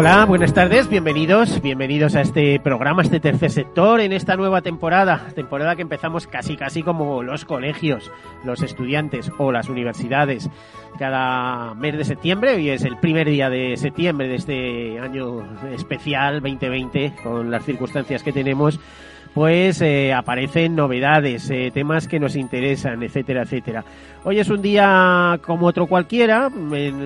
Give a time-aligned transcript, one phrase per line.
[0.00, 5.26] Hola, buenas tardes, bienvenidos, bienvenidos a este programa, este tercer sector en esta nueva temporada,
[5.34, 8.12] temporada que empezamos casi casi como los colegios,
[8.44, 10.50] los estudiantes o las universidades.
[11.00, 16.42] Cada mes de septiembre, hoy es el primer día de septiembre de este año especial
[16.42, 18.78] 2020 con las circunstancias que tenemos
[19.34, 23.84] pues eh, aparecen novedades, eh, temas que nos interesan, etcétera, etcétera.
[24.24, 26.50] Hoy es un día como otro cualquiera,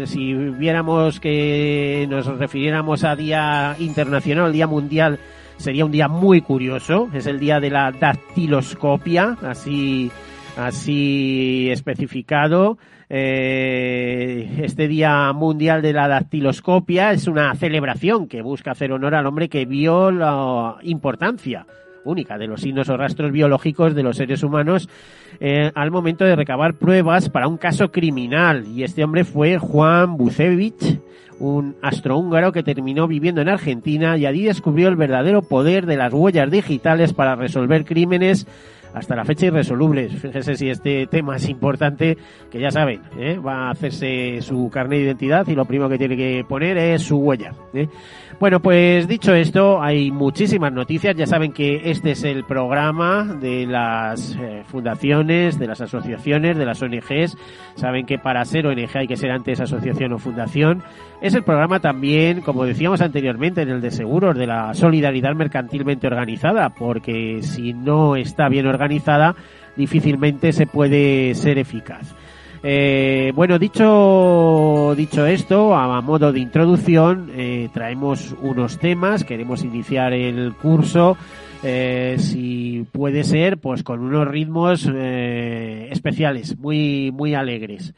[0.07, 5.19] si viéramos que nos refiriéramos a Día Internacional, Día Mundial,
[5.57, 10.11] sería un día muy curioso, es el día de la dactiloscopia, así,
[10.57, 12.79] así especificado.
[13.15, 19.27] Eh, este Día Mundial de la Dactiloscopia es una celebración que busca hacer honor al
[19.27, 21.67] hombre que vio la importancia
[22.05, 24.89] única de los signos o rastros biológicos de los seres humanos
[25.41, 28.67] eh, al momento de recabar pruebas para un caso criminal.
[28.69, 31.01] Y este hombre fue Juan Bucevich,
[31.39, 36.13] un astrohúngaro que terminó viviendo en Argentina y allí descubrió el verdadero poder de las
[36.13, 38.47] huellas digitales para resolver crímenes
[38.95, 40.13] hasta la fecha irresolubles.
[40.21, 42.17] Fíjese si este tema es importante,
[42.51, 43.39] que ya saben, ¿eh?
[43.39, 47.03] va a hacerse su carnet de identidad y lo primero que tiene que poner es
[47.03, 47.53] su huella.
[47.75, 47.89] ¿eh?
[48.41, 51.15] Bueno, pues dicho esto, hay muchísimas noticias.
[51.17, 56.67] Ya saben que este es el programa de las eh, fundaciones, de las asociaciones, de
[56.67, 57.37] las ONGs.
[57.77, 60.83] Saben que para ser ONG hay que ser antes asociación o fundación.
[61.21, 66.09] Es el programa también, como decíamos anteriormente, en el de seguros, de la solidaridad mercantilmente
[66.09, 68.82] organizada, porque si no está bien organizada,
[69.77, 72.15] difícilmente se puede ser eficaz.
[72.65, 80.13] Eh, bueno, dicho, dicho esto, a modo de introducción, eh, traemos unos temas, queremos iniciar
[80.13, 81.17] el curso,
[81.65, 87.95] eh, si puede ser, pues con unos ritmos especiales, muy, muy alegres.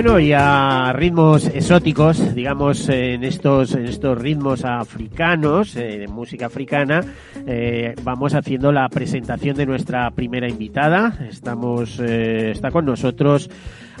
[0.00, 7.00] Bueno, y a ritmos exóticos, digamos, en estos, estos ritmos africanos, eh, de música africana,
[7.48, 11.18] eh, vamos haciendo la presentación de nuestra primera invitada.
[11.28, 13.50] Estamos, eh, está con nosotros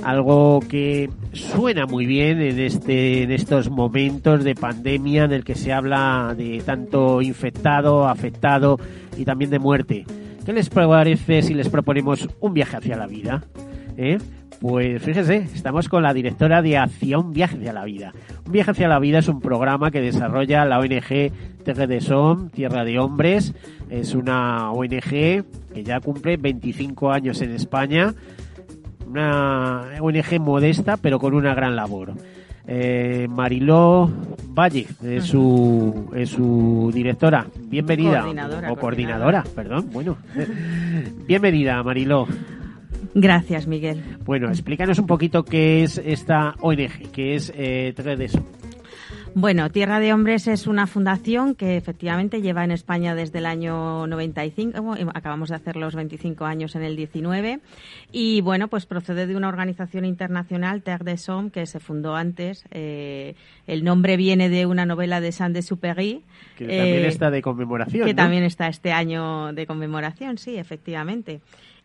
[0.04, 5.56] algo que suena muy bien en este, en estos momentos de pandemia en el que
[5.56, 8.78] se habla de tanto infectado, afectado
[9.16, 10.04] y también de muerte.
[10.46, 13.42] ¿Qué les parece si les proponemos un viaje hacia la vida?
[13.96, 14.18] ¿Eh?
[14.60, 18.12] Pues fíjese, estamos con la directora de Acción Viaje hacia la Vida.
[18.44, 21.30] Un viaje hacia la vida es un programa que desarrolla la ONG
[21.64, 23.54] Terre de Som, Tierra de Hombres.
[23.88, 28.14] Es una ONG que ya cumple 25 años en España.
[29.06, 32.14] Una ONG modesta, pero con una gran labor.
[32.66, 34.10] Eh, Mariló
[34.48, 37.46] Valle es su, es su directora.
[37.60, 38.22] Bienvenida.
[38.22, 39.88] Coordinadora, o coordinadora, perdón.
[39.92, 40.16] Bueno,
[41.28, 42.26] bienvenida, Mariló.
[43.14, 44.02] Gracias, Miguel.
[44.24, 48.44] Bueno, explícanos un poquito qué es esta ONG, qué es eh, Tredeso.
[49.34, 54.06] Bueno, Tierra de Hombres es una fundación que efectivamente lleva en España desde el año
[54.06, 57.60] 95, acabamos de hacer los 25 años en el 19,
[58.10, 62.64] y bueno, pues procede de una organización internacional, Terre des Hommes, que se fundó antes.
[62.70, 63.34] Eh,
[63.66, 66.24] el nombre viene de una novela de Saint-Exupéry.
[66.56, 68.06] Que también eh, está de conmemoración.
[68.06, 68.22] Que ¿no?
[68.22, 71.40] también está este año de conmemoración, sí, efectivamente.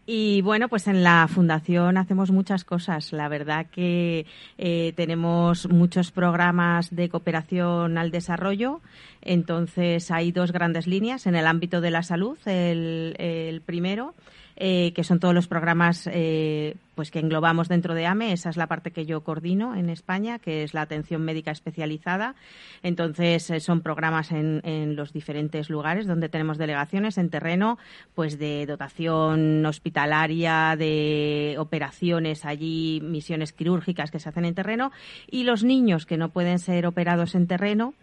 [0.05, 3.13] Y bueno, pues en la fundación hacemos muchas cosas.
[3.13, 4.25] La verdad que
[4.57, 8.81] eh, tenemos muchos programas de cooperación al desarrollo.
[9.21, 12.37] Entonces hay dos grandes líneas en el ámbito de la salud.
[12.45, 14.13] El, el primero
[14.55, 18.33] eh, que son todos los programas eh, pues que englobamos dentro de AME.
[18.33, 22.35] Esa es la parte que yo coordino en España, que es la atención médica especializada.
[22.83, 27.79] Entonces, eh, son programas en, en, los diferentes lugares donde tenemos delegaciones en terreno,
[28.13, 34.91] pues de dotación hospitalaria, de operaciones allí, misiones quirúrgicas que se hacen en terreno.
[35.29, 37.93] Y los niños que no pueden ser operados en terreno,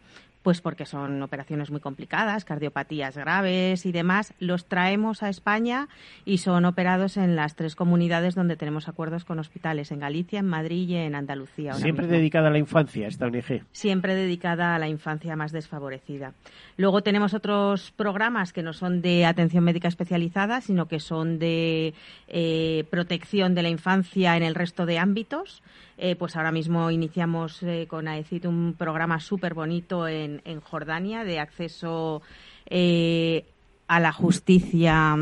[0.42, 5.88] pues porque son operaciones muy complicadas, cardiopatías graves y demás, los traemos a España
[6.24, 10.46] y son operados en las tres comunidades donde tenemos acuerdos con hospitales, en Galicia, en
[10.46, 11.74] Madrid y en Andalucía.
[11.74, 13.64] Siempre dedicada a la infancia esta ONG.
[13.72, 16.32] Siempre dedicada a la infancia más desfavorecida.
[16.76, 21.94] Luego tenemos otros programas que no son de atención médica especializada, sino que son de
[22.28, 25.62] eh, protección de la infancia en el resto de ámbitos.
[26.02, 31.24] Eh, pues ahora mismo iniciamos eh, con AECIT un programa súper bonito en, en, Jordania
[31.24, 32.22] de acceso
[32.66, 33.44] eh,
[33.88, 35.16] a la justicia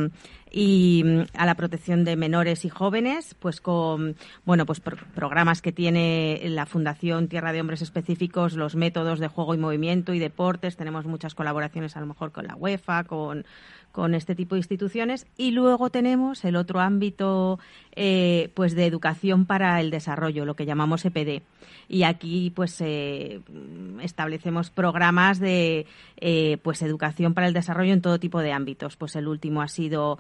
[0.51, 5.73] y mm, a la protección de menores y jóvenes, pues con bueno, pues programas que
[5.73, 10.77] tiene la Fundación Tierra de Hombres Específicos, los métodos de juego y movimiento y deportes.
[10.77, 13.45] Tenemos muchas colaboraciones a lo mejor con la UEFA, con
[13.93, 15.27] con este tipo de instituciones.
[15.37, 17.59] Y luego tenemos el otro ámbito
[17.95, 21.43] eh, pues de educación para el desarrollo lo que llamamos EPD
[21.89, 23.41] y aquí pues eh,
[24.03, 25.87] establecemos programas de
[26.19, 28.97] eh, pues educación para el desarrollo en todo tipo de ámbitos.
[28.97, 30.19] Pues el último ha sido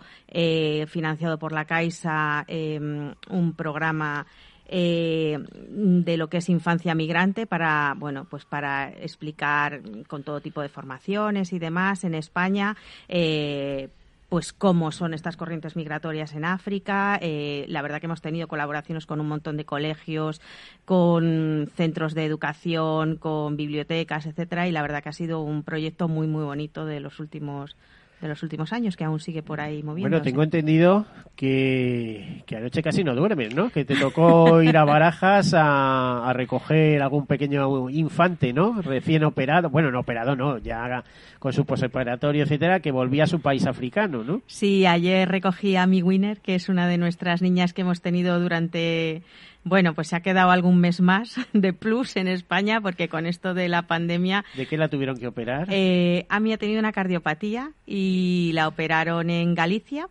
[0.86, 4.26] financiado por la Caixa un programa
[4.68, 5.38] eh,
[5.68, 10.68] de lo que es infancia migrante para bueno pues para explicar con todo tipo de
[10.68, 12.76] formaciones y demás en España
[13.08, 13.88] eh,
[14.28, 17.18] pues cómo son estas corrientes migratorias en África.
[17.22, 20.40] Eh, la verdad que hemos tenido colaboraciones con un montón de colegios,
[20.84, 26.08] con centros de educación, con bibliotecas, etcétera, y la verdad que ha sido un proyecto
[26.08, 27.76] muy muy bonito de los últimos
[28.20, 30.10] de los últimos años, que aún sigue por ahí moviendo.
[30.10, 31.06] Bueno, tengo entendido
[31.36, 33.70] que, que anoche casi no duermes, ¿no?
[33.70, 38.82] Que te tocó ir a Barajas a, recoger algún pequeño infante, ¿no?
[38.82, 41.04] Recién operado, bueno, no operado, no, ya
[41.38, 44.42] con su posoperatorio, etcétera, que volvía a su país africano, ¿no?
[44.46, 48.40] Sí, ayer recogí a mi Winner, que es una de nuestras niñas que hemos tenido
[48.40, 49.22] durante
[49.68, 53.54] bueno, pues se ha quedado algún mes más de plus en España porque con esto
[53.54, 54.44] de la pandemia...
[54.56, 55.68] ¿De qué la tuvieron que operar?
[55.70, 60.08] Eh, a mí ha tenido una cardiopatía y la operaron en Galicia.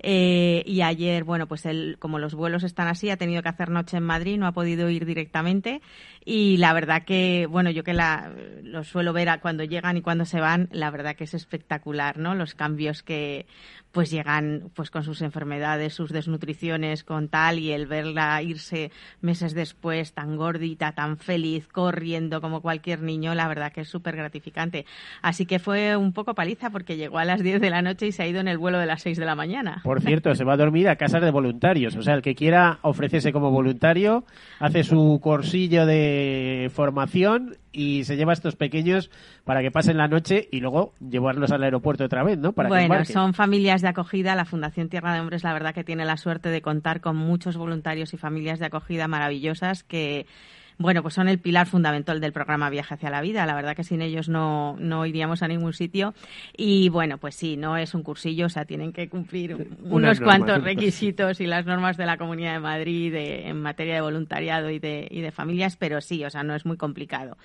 [0.00, 3.70] Eh, y ayer, bueno, pues él, como los vuelos están así, ha tenido que hacer
[3.70, 5.80] noche en Madrid, no ha podido ir directamente.
[6.24, 8.32] Y la verdad que, bueno, yo que la,
[8.62, 12.18] lo suelo ver a cuando llegan y cuando se van, la verdad que es espectacular,
[12.18, 12.34] ¿no?
[12.34, 13.46] Los cambios que,
[13.96, 18.90] pues llegan pues con sus enfermedades, sus desnutriciones, con tal, y el verla irse
[19.22, 24.14] meses después tan gordita, tan feliz, corriendo como cualquier niño, la verdad que es súper
[24.14, 24.84] gratificante.
[25.22, 28.12] Así que fue un poco paliza porque llegó a las 10 de la noche y
[28.12, 29.80] se ha ido en el vuelo de las 6 de la mañana.
[29.86, 32.80] Por cierto, se va a dormir a casas de voluntarios, o sea, el que quiera
[32.82, 34.24] ofrecerse como voluntario,
[34.58, 39.12] hace su cursillo de formación y se lleva a estos pequeños
[39.44, 42.52] para que pasen la noche y luego llevarlos al aeropuerto otra vez, ¿no?
[42.52, 44.34] Para bueno, son familias de acogida.
[44.34, 47.56] La Fundación Tierra de Hombres, la verdad que tiene la suerte de contar con muchos
[47.56, 50.26] voluntarios y familias de acogida maravillosas que
[50.78, 53.46] bueno, pues son el pilar fundamental del programa Viaje hacia la Vida.
[53.46, 56.14] La verdad que sin ellos no, no iríamos a ningún sitio.
[56.56, 60.62] Y bueno, pues sí, no es un cursillo, o sea, tienen que cumplir unos cuantos
[60.62, 65.08] requisitos y las normas de la Comunidad de Madrid en materia de voluntariado y de,
[65.10, 67.38] y de familias, pero sí, o sea, no es muy complicado.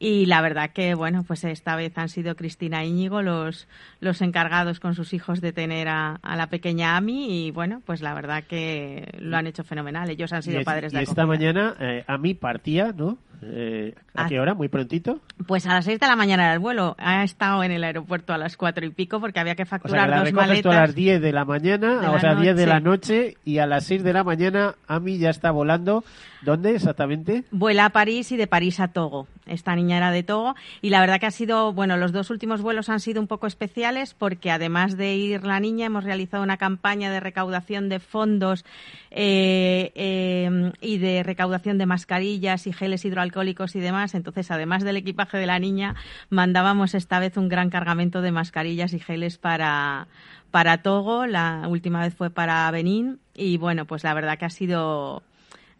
[0.00, 3.66] Y la verdad que, bueno, pues esta vez han sido Cristina Íñigo los,
[4.00, 8.14] los encargados con sus hijos de tener a, la pequeña Ami y, bueno, pues la
[8.14, 10.08] verdad que lo han hecho fenomenal.
[10.08, 13.18] Ellos han sido padres de y esta mañana eh, Ami partía ¿no?
[13.42, 14.54] Eh, ¿A qué hora?
[14.54, 15.20] ¿Muy prontito?
[15.46, 16.96] Pues a las 6 de la mañana era el vuelo.
[16.98, 20.24] Ha estado en el aeropuerto a las cuatro y pico porque había que facturar o
[20.24, 20.74] dos maletas.
[20.74, 23.84] a las 10 de la mañana, o sea, 10 de la noche y a las
[23.84, 26.04] 6 de la mañana Ami ya está volando.
[26.42, 27.44] ¿Dónde exactamente?
[27.50, 29.26] Vuela a París y de París a Togo.
[29.46, 32.62] Esta niña era de Togo y la verdad que ha sido, bueno, los dos últimos
[32.62, 36.56] vuelos han sido un poco especiales porque además de ir la niña hemos realizado una
[36.56, 38.64] campaña de recaudación de fondos
[39.10, 44.96] eh, eh, y de recaudación de mascarillas y geles hidroalcohólicos y demás entonces, además del
[44.96, 45.94] equipaje de la niña,
[46.30, 50.08] mandábamos esta vez un gran cargamento de mascarillas y geles para,
[50.50, 51.26] para Togo.
[51.26, 53.18] La última vez fue para Benín.
[53.34, 55.22] Y bueno, pues la verdad que ha sido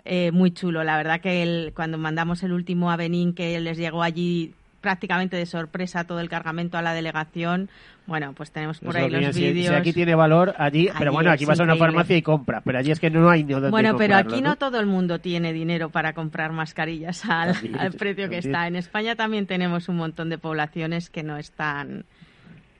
[0.04, 0.85] eh, muy chulo.
[0.85, 5.47] La verdad que cuando mandamos el último a Benín, que les llegó allí prácticamente de
[5.47, 7.68] sorpresa todo el cargamento a la delegación.
[8.06, 9.68] Bueno, pues tenemos por ahí los vídeos.
[9.68, 12.78] Si, aquí tiene valor, allí, pero bueno, aquí vas a una farmacia y compra, pero
[12.78, 14.56] allí es que no hay ni donde Bueno, pero aquí ¿no?
[14.56, 17.54] todo el mundo tiene dinero para comprar mascarillas al,
[17.99, 18.66] precio que está.
[18.66, 22.04] En España también tenemos un montón de poblaciones que no están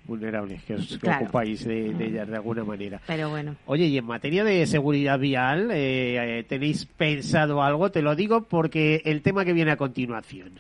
[0.07, 2.99] vulnerables que os ocupáis de, ellas de alguna manera.
[3.07, 3.57] Pero bueno.
[3.67, 7.91] Oye, y en materia de seguridad vial, eh, ¿tenéis pensado algo?
[7.91, 10.53] Te lo digo porque el tema que viene a continuación.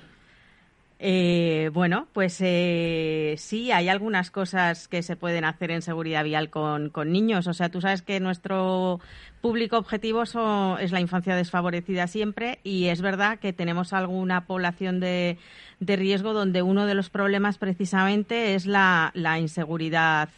[1.00, 6.50] Eh, bueno, pues eh, sí, hay algunas cosas que se pueden hacer en seguridad vial
[6.50, 7.46] con, niños.
[7.46, 9.00] O sea, tú sabes que nuestro
[9.40, 15.38] público objetivo es la infancia desfavorecida siempre y es verdad que tenemos alguna población de,
[15.80, 20.30] riesgo donde uno de los problemas precisamente es la, inseguridad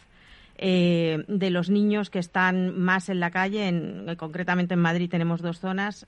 [0.57, 3.67] eh, de los niños que están más en la calle.
[3.67, 6.05] En, concretamente en Madrid tenemos dos zonas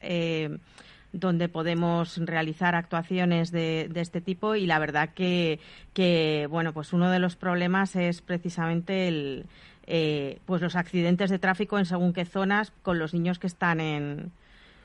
[1.13, 5.59] donde podemos realizar actuaciones de, este tipo y la verdad que,
[5.93, 9.45] que, bueno, pues uno de los problemas es precisamente el,
[9.85, 13.79] eh, pues los accidentes de tráfico en según qué zonas con los niños que están
[13.79, 14.31] en,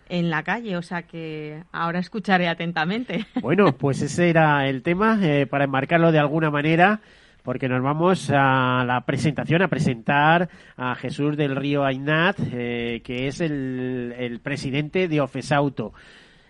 [0.08, 3.26] en la calle, o sea que ahora escucharé atentamente.
[3.40, 7.00] Bueno, pues ese era el tema, eh, para enmarcarlo de alguna manera,
[7.48, 13.26] porque nos vamos a la presentación, a presentar a Jesús del Río Ainat, eh, que
[13.26, 15.94] es el, el presidente de Ofesauto.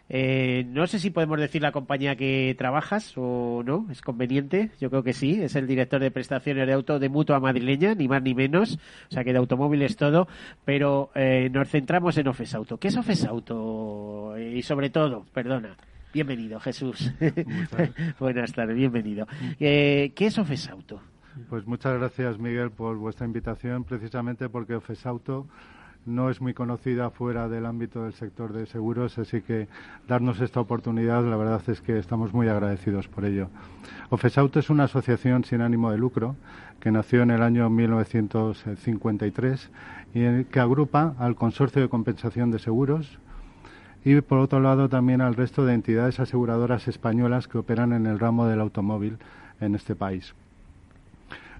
[0.08, 4.90] Eh, no sé si podemos decir la compañía que trabajas o no, es conveniente, yo
[4.90, 8.20] creo que sí, es el director de prestaciones de auto de Mutua Madrileña, ni más
[8.20, 10.26] ni menos, o sea que de automóviles todo,
[10.64, 12.78] pero eh, nos centramos en Ofesauto.
[12.78, 14.36] ¿Qué es Ofesauto?
[14.36, 15.76] Y sobre todo, perdona,
[16.12, 17.12] bienvenido Jesús,
[18.18, 19.26] buenas tardes, bienvenido.
[19.60, 21.00] Eh, ¿Qué es Ofesauto?
[21.48, 25.46] Pues muchas gracias Miguel por vuestra invitación, precisamente porque Ofesauto
[26.06, 29.68] no es muy conocida fuera del ámbito del sector de seguros, así que
[30.08, 33.50] darnos esta oportunidad, la verdad es que estamos muy agradecidos por ello.
[34.10, 36.36] Ofesauto es una asociación sin ánimo de lucro
[36.80, 39.70] que nació en el año 1953
[40.14, 43.18] y que agrupa al Consorcio de Compensación de Seguros,
[44.04, 48.18] y por otro lado también al resto de entidades aseguradoras españolas que operan en el
[48.18, 49.18] ramo del automóvil
[49.60, 50.34] en este país.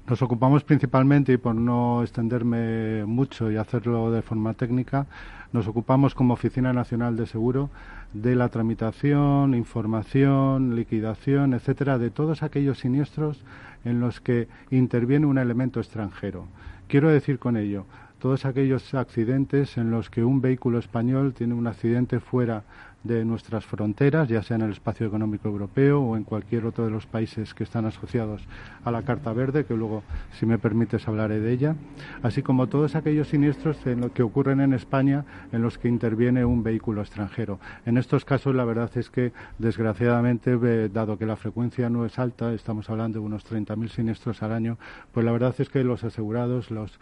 [0.08, 5.06] Nos ocupamos principalmente, y por no extenderme mucho y hacerlo de forma técnica,
[5.52, 7.68] nos ocupamos como Oficina Nacional de Seguro
[8.14, 13.42] de la tramitación, información, liquidación, etcétera, de todos aquellos siniestros
[13.84, 16.46] en los que interviene un elemento extranjero.
[16.86, 17.84] Quiero decir con ello,
[18.18, 22.64] todos aquellos accidentes en los que un vehículo español tiene un accidente fuera
[23.04, 26.90] de nuestras fronteras, ya sea en el espacio económico europeo o en cualquier otro de
[26.90, 28.42] los países que están asociados
[28.84, 31.76] a la Carta Verde, que luego, si me permites, hablaré de ella,
[32.22, 36.44] así como todos aquellos siniestros en lo que ocurren en España en los que interviene
[36.44, 37.60] un vehículo extranjero.
[37.86, 40.58] En estos casos, la verdad es que, desgraciadamente,
[40.88, 44.76] dado que la frecuencia no es alta, estamos hablando de unos 30.000 siniestros al año,
[45.12, 46.98] pues la verdad es que los asegurados, los,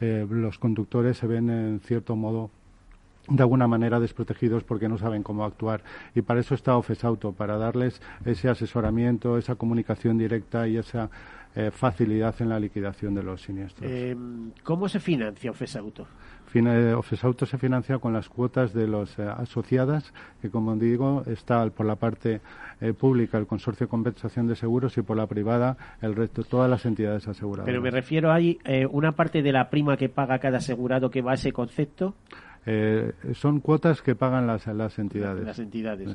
[0.00, 2.50] eh, los conductores se ven en cierto modo
[3.28, 5.82] de alguna manera desprotegidos porque no saben cómo actuar.
[6.14, 11.10] Y para eso está Ofesauto, para darles ese asesoramiento, esa comunicación directa y esa
[11.54, 13.90] eh, facilidad en la liquidación de los siniestros.
[13.90, 16.06] Em, ¿Cómo se financia Ofesauto?
[16.94, 21.86] Ofesauto se financia con las cuotas de las eh, asociadas, que como digo, está por
[21.86, 22.40] la parte
[22.80, 26.70] eh, pública el Consorcio de Compensación de Seguros y por la privada el resto, todas
[26.70, 27.66] las entidades aseguradoras.
[27.66, 28.58] Pero me refiero, hay
[28.90, 32.14] una parte de la prima que paga cada asegurado que va a ese concepto.
[32.68, 35.44] Eh, son cuotas que pagan las, las entidades.
[35.44, 36.08] Las entidades.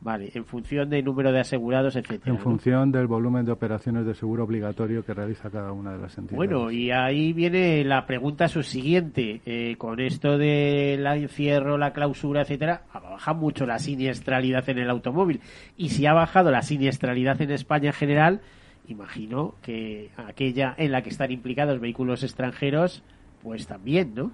[0.00, 2.32] Vale, en función del número de asegurados, etcétera.
[2.32, 6.16] En función del volumen de operaciones de seguro obligatorio que realiza cada una de las
[6.16, 6.36] entidades.
[6.36, 9.40] Bueno, y ahí viene la pregunta subsiguiente.
[9.44, 15.40] Eh, con esto del encierro, la clausura, etcétera, baja mucho la siniestralidad en el automóvil.
[15.76, 18.40] Y si ha bajado la siniestralidad en España en general,
[18.86, 23.02] imagino que aquella en la que están implicados vehículos extranjeros,
[23.42, 24.30] pues también, ¿no?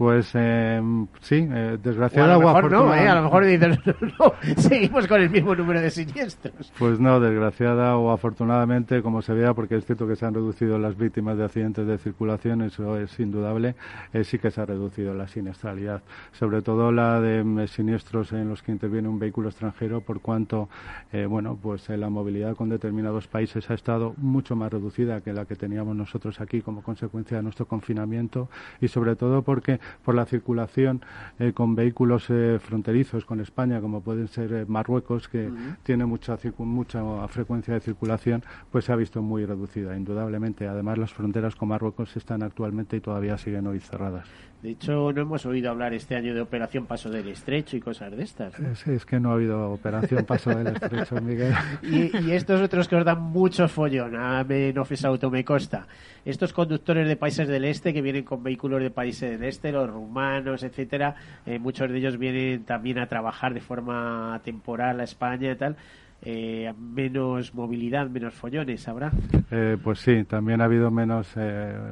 [0.00, 0.80] Pues eh,
[1.20, 2.20] sí, eh, desgraciadamente.
[2.20, 3.06] a lo mejor no, ¿eh?
[3.06, 3.78] a lo mejor dices,
[4.18, 6.72] no, seguimos con el mismo número de siniestros.
[6.78, 10.78] Pues no, desgraciada o afortunadamente, como se vea, porque es cierto que se han reducido
[10.78, 13.74] las víctimas de accidentes de circulación, eso es indudable,
[14.14, 16.00] eh, sí que se ha reducido la siniestralidad,
[16.32, 20.70] sobre todo la de mm, siniestros en los que interviene un vehículo extranjero, por cuanto,
[21.12, 25.44] eh, bueno, pues la movilidad con determinados países ha estado mucho más reducida que la
[25.44, 28.48] que teníamos nosotros aquí como consecuencia de nuestro confinamiento
[28.80, 31.02] y sobre todo porque por la circulación
[31.38, 35.50] eh, con vehículos eh, fronterizos con España, como pueden ser eh, Marruecos, que
[35.82, 40.68] tiene mucha, mucha frecuencia de circulación, pues se ha visto muy reducida, indudablemente.
[40.68, 44.28] Además, las fronteras con Marruecos están actualmente y todavía siguen hoy cerradas.
[44.62, 48.14] De hecho, no hemos oído hablar este año de Operación Paso del Estrecho y cosas
[48.14, 48.52] de estas.
[48.86, 51.54] Es, que no ha habido Operación Paso del Estrecho, Miguel.
[51.82, 55.86] y, estos otros que os dan mucho follón, a Menofes Auto me costa.
[56.26, 59.88] Estos conductores de países del este que vienen con vehículos de países del este, los
[59.88, 61.14] rumanos, etcétera,
[61.46, 65.76] eh, muchos de ellos vienen también a trabajar de forma temporal a España y tal.
[66.22, 69.10] Eh, menos movilidad, menos follones, ¿habrá?
[69.50, 71.34] Eh, pues sí, también ha habido menos,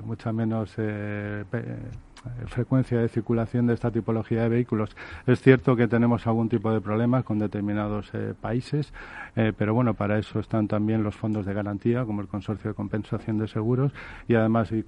[0.04, 0.76] mucha menos
[2.46, 4.96] frecuencia de circulación de esta tipología de vehículos.
[5.26, 8.92] Es cierto que tenemos algún tipo de problema con determinados eh, países,
[9.36, 12.74] eh, pero bueno, para eso están también los fondos de garantía, como el Consorcio de
[12.74, 13.92] Compensación de Seguros,
[14.26, 14.84] y además y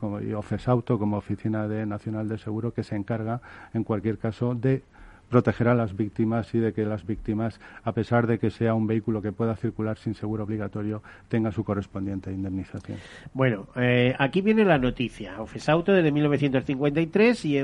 [0.67, 3.41] Auto como Oficina de Nacional de Seguro, que se encarga,
[3.75, 4.83] en cualquier caso, de
[5.31, 8.87] proteger a las víctimas y de que las víctimas, a pesar de que sea un
[8.87, 12.99] vehículo que pueda circular sin seguro obligatorio, tenga su correspondiente indemnización.
[13.33, 15.41] Bueno, eh, aquí viene la noticia.
[15.41, 17.59] Ofesauto desde 1953 y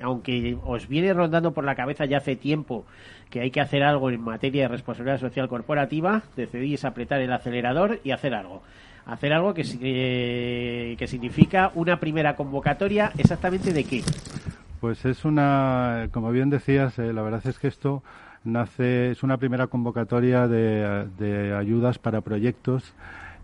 [0.00, 2.86] aunque os viene rondando por la cabeza ya hace tiempo
[3.28, 8.00] que hay que hacer algo en materia de responsabilidad social corporativa, decidís apretar el acelerador
[8.04, 8.62] y hacer algo
[9.04, 14.02] hacer algo que, eh, que significa una primera convocatoria exactamente de qué
[14.82, 18.02] pues es una, como bien decías, eh, la verdad es que esto
[18.42, 22.92] nace, es una primera convocatoria de, ayudas para proyectos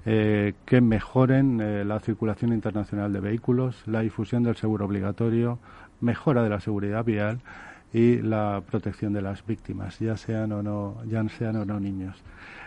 [0.04, 5.60] eh, que mejoren eh, la circulación internacional de vehículos, la difusión del seguro obligatorio,
[6.00, 7.38] mejora de la seguridad vial
[7.92, 12.20] y la protección de las víctimas, ya sean o no, ya sean o no niños.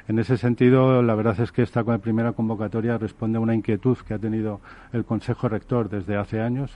[0.07, 4.13] En ese sentido, la verdad es que esta primera convocatoria responde a una inquietud que
[4.13, 4.61] ha tenido
[4.93, 6.71] el Consejo Rector desde hace años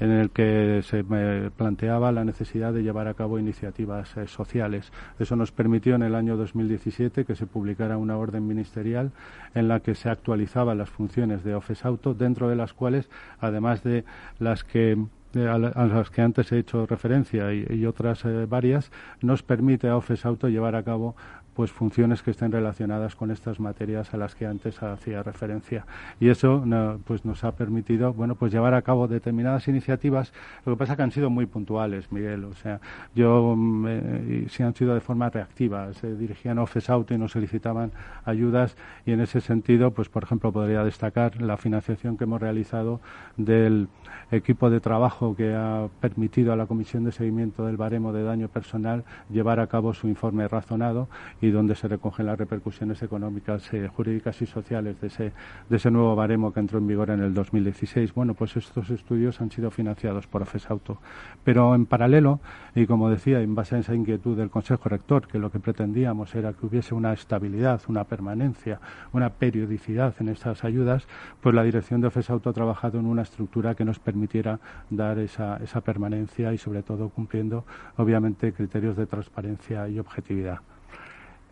[0.00, 4.92] en el que se planteaba la necesidad de llevar a cabo iniciativas eh, sociales.
[5.18, 9.12] Eso nos permitió en el año 2017 que se publicara una orden ministerial
[9.54, 13.08] en la que se actualizaban las funciones de Office Auto, dentro de las cuales,
[13.40, 14.04] además de
[14.38, 14.98] las que
[15.36, 20.26] a, las que antes he hecho referencia y, otras eh, varias, nos permite a Office
[20.26, 21.16] Auto llevar a cabo
[21.54, 25.86] pues funciones que estén relacionadas con estas materias a las que antes hacía referencia.
[26.20, 26.64] Y eso
[27.04, 30.32] pues nos ha permitido bueno pues llevar a cabo determinadas iniciativas.
[30.66, 32.44] Lo que pasa que han sido muy puntuales Miguel.
[32.44, 32.80] O sea
[33.14, 35.92] yo mm, si han sido de forma reactiva.
[35.94, 37.92] Se dirigían Office Auto y nos solicitaban
[38.24, 38.76] ayudas.
[39.06, 43.00] Y en ese sentido pues por ejemplo podría destacar la financiación que hemos realizado
[43.36, 43.88] del
[44.30, 48.48] equipo de trabajo que ha permitido a la Comisión de Seguimiento del Baremo de Daño
[48.48, 51.08] Personal llevar a cabo su informe razonado
[51.50, 55.32] donde se recogen las repercusiones económicas, eh, jurídicas y sociales de ese,
[55.68, 58.14] de ese nuevo baremo que entró en vigor en el 2016.
[58.14, 60.98] Bueno, pues estos estudios han sido financiados por Auto.
[61.42, 62.40] Pero en paralelo,
[62.74, 66.34] y como decía, en base a esa inquietud del Consejo Rector, que lo que pretendíamos
[66.34, 68.80] era que hubiese una estabilidad, una permanencia,
[69.12, 71.06] una periodicidad en estas ayudas,
[71.40, 74.60] pues la dirección de Auto ha trabajado en una estructura que nos permitiera
[74.90, 77.64] dar esa, esa permanencia y sobre todo cumpliendo
[77.96, 80.60] obviamente criterios de transparencia y objetividad.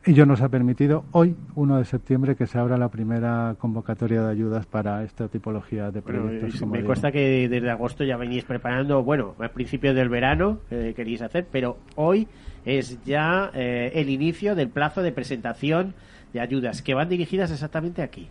[0.04, 4.32] Ello nos ha permitido hoy, 1 de septiembre, que se abra la primera convocatoria de
[4.32, 6.66] ayudas para esta tipología de proyectos.
[6.66, 11.22] me cuesta que desde agosto ya venís preparando, bueno, al principio del verano eh, queréis
[11.22, 12.26] hacer, pero hoy
[12.64, 15.94] es ya eh, el inicio del plazo de presentación
[16.32, 18.28] de ayudas que van dirigidas exactamente aquí.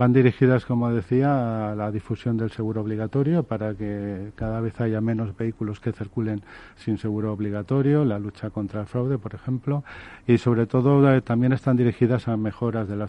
[0.00, 5.02] Van dirigidas, como decía, a la difusión del seguro obligatorio para que cada vez haya
[5.02, 6.40] menos vehículos que circulen
[6.74, 9.84] sin seguro obligatorio, la lucha contra el fraude, por ejemplo,
[10.26, 13.08] y sobre todo eh, también están dirigidas a mejoras de la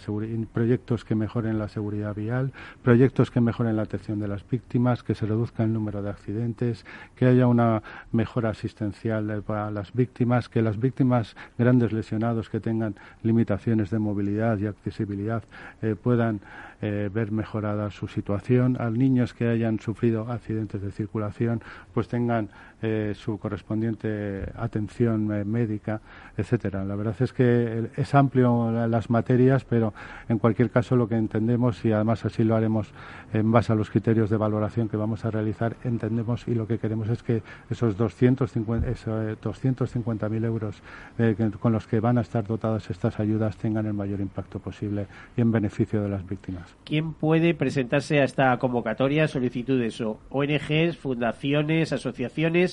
[0.51, 2.51] proyectos que mejoren la seguridad vial,
[2.83, 6.85] proyectos que mejoren la atención de las víctimas, que se reduzca el número de accidentes,
[7.15, 12.59] que haya una mejora asistencial eh, para las víctimas, que las víctimas grandes lesionados que
[12.59, 15.41] tengan limitaciones de movilidad y accesibilidad
[15.81, 16.41] eh, puedan
[16.81, 18.77] eh, ver mejorada su situación.
[18.79, 21.61] A niños que hayan sufrido accidentes de circulación,
[21.93, 22.49] pues tengan
[22.81, 26.01] eh, su correspondiente atención eh, médica,
[26.37, 26.83] etcétera.
[26.83, 29.93] La verdad es que es amplio las materias, pero
[30.29, 32.91] en cualquier caso lo que entendemos y además así lo haremos
[33.33, 36.79] en base a los criterios de valoración que vamos a realizar, entendemos y lo que
[36.79, 40.81] queremos es que esos 250.000 250 euros
[41.59, 45.41] con los que van a estar dotadas estas ayudas tengan el mayor impacto posible y
[45.41, 46.75] en beneficio de las víctimas.
[46.83, 52.70] ¿Quién puede presentarse a esta convocatoria, solicitudes o ONGs, fundaciones, asociaciones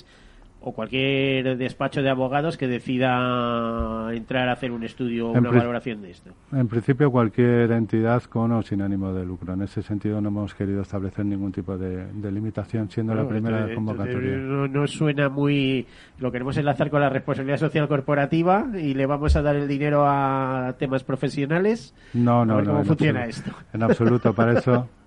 [0.61, 6.03] o cualquier despacho de abogados que decida entrar a hacer un estudio o una valoración
[6.03, 6.31] de esto?
[6.53, 9.55] En principio, cualquier entidad con o sin ánimo de lucro.
[9.55, 14.37] En ese sentido, no hemos querido establecer ningún tipo de, limitación, siendo la primera convocatoria.
[14.37, 15.87] no, suena muy.
[16.19, 20.05] Lo queremos enlazar con la responsabilidad social corporativa y le vamos a dar el dinero
[20.07, 21.95] a temas profesionales.
[22.15, 22.73] No, no, no.
[22.73, 23.53] ¿Cómo funciona esto?
[23.73, 24.89] En absoluto, para eso.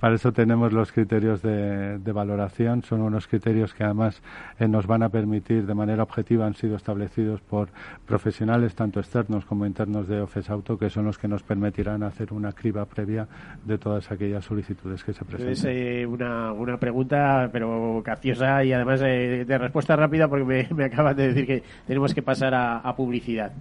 [0.00, 2.82] Para eso tenemos los criterios de, valoración.
[2.82, 4.22] Son unos criterios que además
[4.58, 7.68] eh, nos van a permitir de manera objetiva, han sido establecidos por
[8.06, 12.32] profesionales tanto externos como internos de OFES Auto, que son los que nos permitirán hacer
[12.32, 13.28] una criba previa
[13.64, 15.52] de todas aquellas solicitudes que se presenten.
[15.52, 20.68] Es eh, una, una pregunta, pero capciosa y además eh, de respuesta rápida porque me,
[20.74, 23.52] me acaban de decir que tenemos que pasar a, publicidad.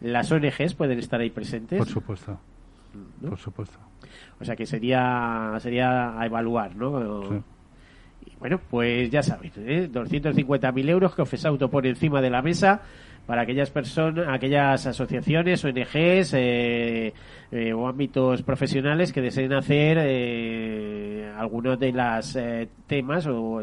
[0.00, 1.78] ¿Las ONGs pueden estar ahí presentes?
[1.78, 2.38] Por supuesto.
[3.20, 3.78] Por supuesto.
[4.40, 7.44] O sea que sería sería a evaluar, ¿no?
[8.38, 9.88] bueno, pues ya sabéis, ¿eh?
[9.92, 12.82] 250.000 euros que Ofesauto pone encima de la mesa
[13.26, 17.12] para aquellas personas, aquellas asociaciones, ONGs eh,
[17.50, 23.60] eh, o ámbitos profesionales que deseen hacer eh, algunos de los eh, temas o,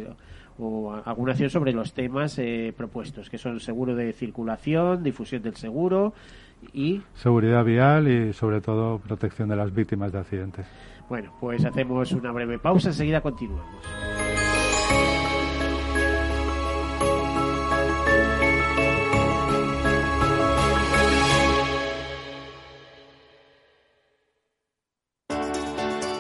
[0.60, 5.56] o alguna acción sobre los temas eh, propuestos, que son seguro de circulación, difusión del
[5.56, 6.14] seguro
[6.74, 10.66] y Seguridad vial y sobre todo protección de las víctimas de accidentes.
[11.10, 13.86] bueno, pues hacemos una breve pausa, enseguida continuamos.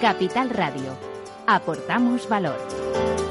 [0.05, 0.95] Capital Radio.
[1.47, 2.84] Aportamos valor.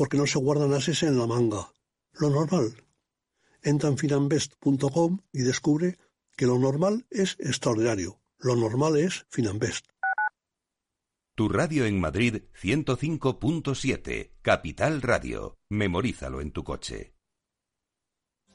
[0.00, 1.74] Porque no se guardan ases en la manga.
[2.14, 2.72] Lo normal.
[3.62, 5.98] Entra en finanvest.com y descubre
[6.38, 8.18] que lo normal es extraordinario.
[8.38, 9.84] Lo normal es Finanvest.
[11.34, 15.58] Tu radio en Madrid 105.7, Capital Radio.
[15.68, 17.19] Memorízalo en tu coche.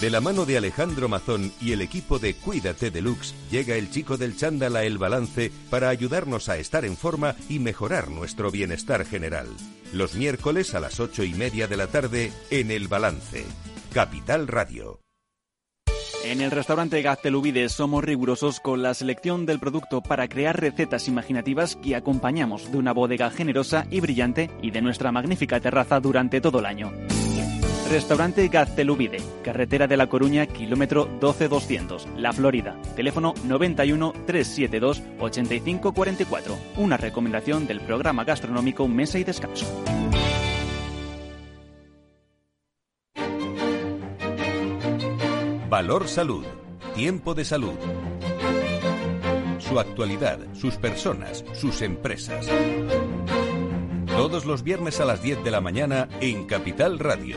[0.00, 4.18] De la mano de Alejandro Mazón y el equipo de Cuídate Deluxe, llega el chico
[4.18, 9.06] del chándal a El Balance para ayudarnos a estar en forma y mejorar nuestro bienestar
[9.06, 9.48] general.
[9.94, 13.46] Los miércoles a las ocho y media de la tarde en El Balance.
[13.94, 15.00] Capital Radio.
[16.26, 21.76] En el restaurante Gaztelubides somos rigurosos con la selección del producto para crear recetas imaginativas
[21.76, 26.58] que acompañamos de una bodega generosa y brillante y de nuestra magnífica terraza durante todo
[26.58, 26.92] el año.
[27.90, 32.76] Restaurante Gaztelubide, carretera de La Coruña, kilómetro 12200, La Florida.
[32.96, 36.58] Teléfono 91 372 8544.
[36.78, 39.66] Una recomendación del programa gastronómico Mesa y Descanso.
[45.68, 46.44] Valor Salud.
[46.94, 47.74] Tiempo de salud.
[49.58, 52.48] Su actualidad, sus personas, sus empresas.
[54.06, 57.36] Todos los viernes a las 10 de la mañana en Capital Radio,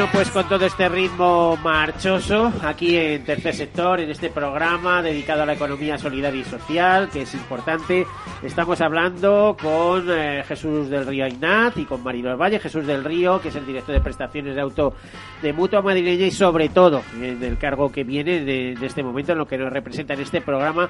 [0.00, 5.42] Bueno, pues con todo este ritmo marchoso, aquí en Tercer Sector, en este programa dedicado
[5.42, 8.06] a la economía solidaria y social, que es importante,
[8.42, 13.42] estamos hablando con eh, Jesús del Río Ainat y con Marino Valle, Jesús del Río,
[13.42, 14.94] que es el director de prestaciones de auto
[15.42, 19.38] de Mutua Madrileña y sobre todo en el cargo que viene de, este momento en
[19.38, 20.88] lo que nos representa en este programa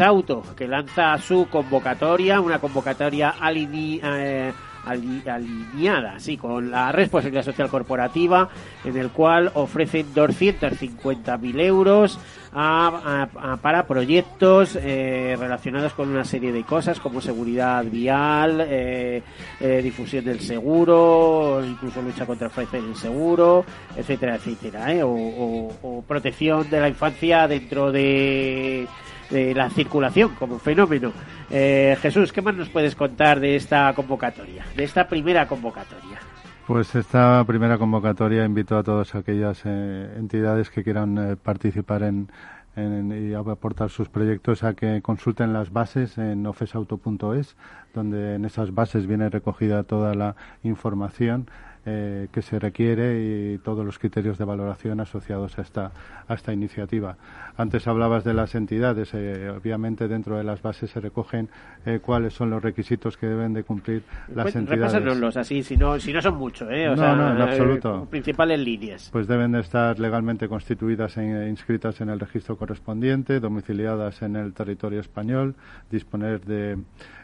[0.00, 4.24] Auto, que lanza su convocatoria, una convocatoria alineada.
[4.24, 4.52] Eh,
[4.84, 8.48] alineada, sí, con la responsabilidad social corporativa,
[8.84, 12.18] en el cual ofrecen 250.000 euros
[12.52, 19.22] para proyectos eh, relacionados con una serie de cosas como seguridad vial, eh,
[19.60, 23.64] eh, difusión del seguro, incluso lucha contra el fraude del seguro,
[23.96, 28.86] etcétera, etcétera, o protección de la infancia dentro de
[29.30, 31.12] de la circulación como fenómeno.
[31.50, 36.18] Eh, Jesús, ¿qué más nos puedes contar de esta convocatoria, de esta primera convocatoria?
[36.66, 42.28] Pues esta primera convocatoria invito a todas aquellas eh, entidades que quieran eh, participar en,
[42.76, 47.56] y aportar sus proyectos a que consulten las bases en ofesauto.es,
[47.94, 51.48] donde en esas bases viene recogida toda la información
[51.86, 55.92] eh, que se requiere y todos los criterios de valoración asociados a esta,
[56.26, 57.16] a esta iniciativa.
[57.58, 59.12] Antes hablabas de las entidades.
[59.14, 61.48] Eh, obviamente dentro de las bases se recogen
[61.84, 65.36] eh, cuáles son los requisitos que deben de cumplir las pues, entidades.
[65.36, 66.86] así, si no, si no son muchos, ¿eh?
[66.86, 68.06] no, no, en absoluto.
[68.08, 69.08] Principales líneas.
[69.12, 74.52] Pues deben de estar legalmente constituidas e inscritas en el registro correspondiente, domiciliadas en el
[74.52, 75.56] territorio español,
[75.90, 76.78] disponer de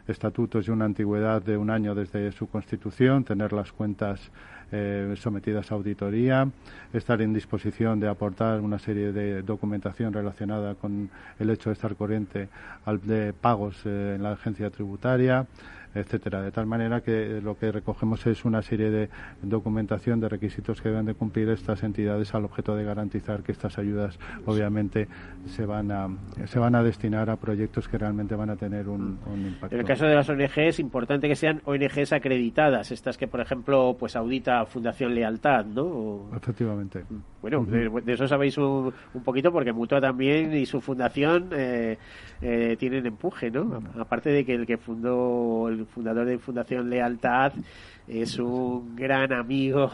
[0.08, 4.32] estatutos y una antigüedad de un año desde su constitución, tener las cuentas
[4.72, 6.48] eh, sometidas a auditoría,
[6.92, 11.94] estar en disposición de aportar una serie de documentación relacionada con el hecho de estar
[11.96, 12.48] corriente
[12.84, 15.46] al, de pagos eh, en la agencia tributaria,
[15.94, 16.42] etcétera.
[16.42, 19.08] De tal manera que lo que recogemos es una serie de
[19.42, 23.78] documentación de requisitos que deben de cumplir estas entidades al objeto de garantizar que estas
[23.78, 25.08] ayudas, obviamente,
[25.46, 26.08] se van a
[26.46, 29.74] se van a destinar a proyectos que realmente van a tener un, impacto.
[29.74, 33.40] En el caso de las ONG es importante que sean ONGs acreditadas, estas que, por
[33.40, 36.30] ejemplo, pues audita Fundación Lealtad, ¿no?
[36.36, 37.04] Efectivamente.
[37.40, 38.92] Bueno, de, eso sabéis un,
[39.24, 41.98] poquito porque Mutua también y su fundación eh,
[42.40, 43.82] eh, tienen empuje, ¿no?
[43.98, 47.52] Aparte de que el que fundó el fundador de Fundación Lealtad,
[48.06, 49.90] es un gran amigo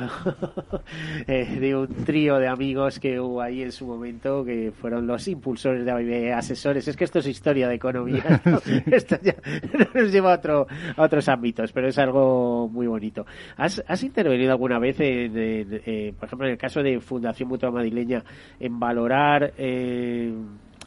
[1.28, 5.28] eh, de un trío de amigos que hubo ahí en su momento que fueron los
[5.28, 6.88] impulsores de asesores.
[6.88, 8.42] Es que esto es historia de economía.
[8.86, 9.36] esto ya
[9.94, 13.24] nos lleva a, otro, a otros ámbitos, pero es algo muy bonito.
[13.56, 18.24] ¿Has, has intervenido alguna vez, eh, por ejemplo, en el caso de Fundación Mutua Madrileña,
[18.58, 20.32] en valorar eh,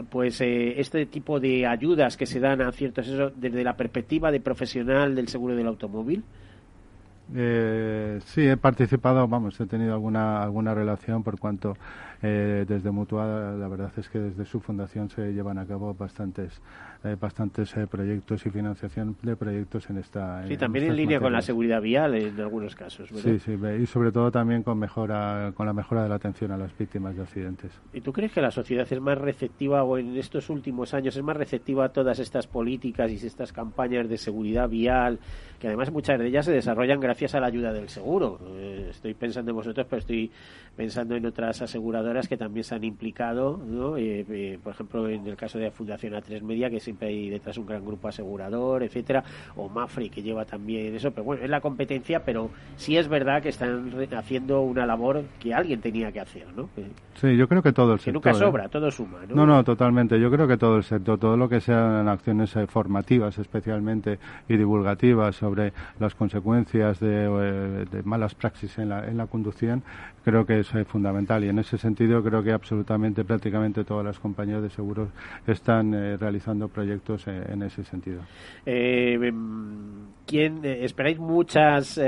[0.10, 4.32] pues eh, este tipo de ayudas que se dan a ciertos eso desde la perspectiva
[4.32, 6.24] de profesional del seguro del automóvil?
[7.36, 11.76] Eh, sí, he participado, vamos, he tenido alguna alguna relación por cuanto
[12.24, 16.62] eh, desde Mutua, la verdad es que desde su fundación se llevan a cabo bastantes
[17.06, 20.48] eh, bastantes eh, proyectos y financiación de proyectos en esta.
[20.48, 23.10] Sí, también en línea con la seguridad vial en algunos casos.
[23.10, 26.58] Sí, sí, y sobre todo también con mejora, con la mejora de la atención a
[26.58, 27.74] las víctimas de accidentes.
[27.92, 31.24] ¿Y tú crees que la sociedad es más receptiva o en estos últimos años es
[31.24, 35.20] más receptiva a todas estas políticas y estas campañas de seguridad vial,
[35.60, 38.40] que además muchas de ellas se desarrollan gracias a la ayuda del seguro?
[38.56, 40.32] Eh, estoy pensando en vosotros, pero estoy
[40.74, 43.92] pensando en otras aseguradoras que también se han implicado, ¿no?
[44.64, 47.66] por ejemplo, en el caso de la Fundación A3 Media, que siempre hay detrás un
[47.66, 49.24] gran grupo asegurador, etcétera,
[49.56, 53.42] o Mafre que lleva también eso, pero bueno, es la competencia, pero sí es verdad
[53.42, 56.70] que están haciendo una labor que alguien tenía que hacer, ¿no?
[57.16, 58.14] Sí, yo creo que todo el que sector.
[58.14, 58.34] nunca ¿eh?
[58.34, 59.36] sobra, todo suma, ¿no?
[59.36, 60.20] No, no, totalmente.
[60.20, 64.58] Yo creo que todo el sector, todo lo que sean acciones eh, formativas especialmente y
[64.58, 69.84] divulgativas sobre las consecuencias de, eh, de malas praxis en la, en la conducción,
[70.24, 74.20] creo que es eh, fundamental y en ese sentido creo que absolutamente prácticamente todas las
[74.20, 75.10] compañías de seguros
[75.48, 78.22] están eh, realizando proyectos eh, en ese sentido.
[78.66, 79.34] Em,
[80.26, 82.00] ¿quién, ¿Esperáis muchas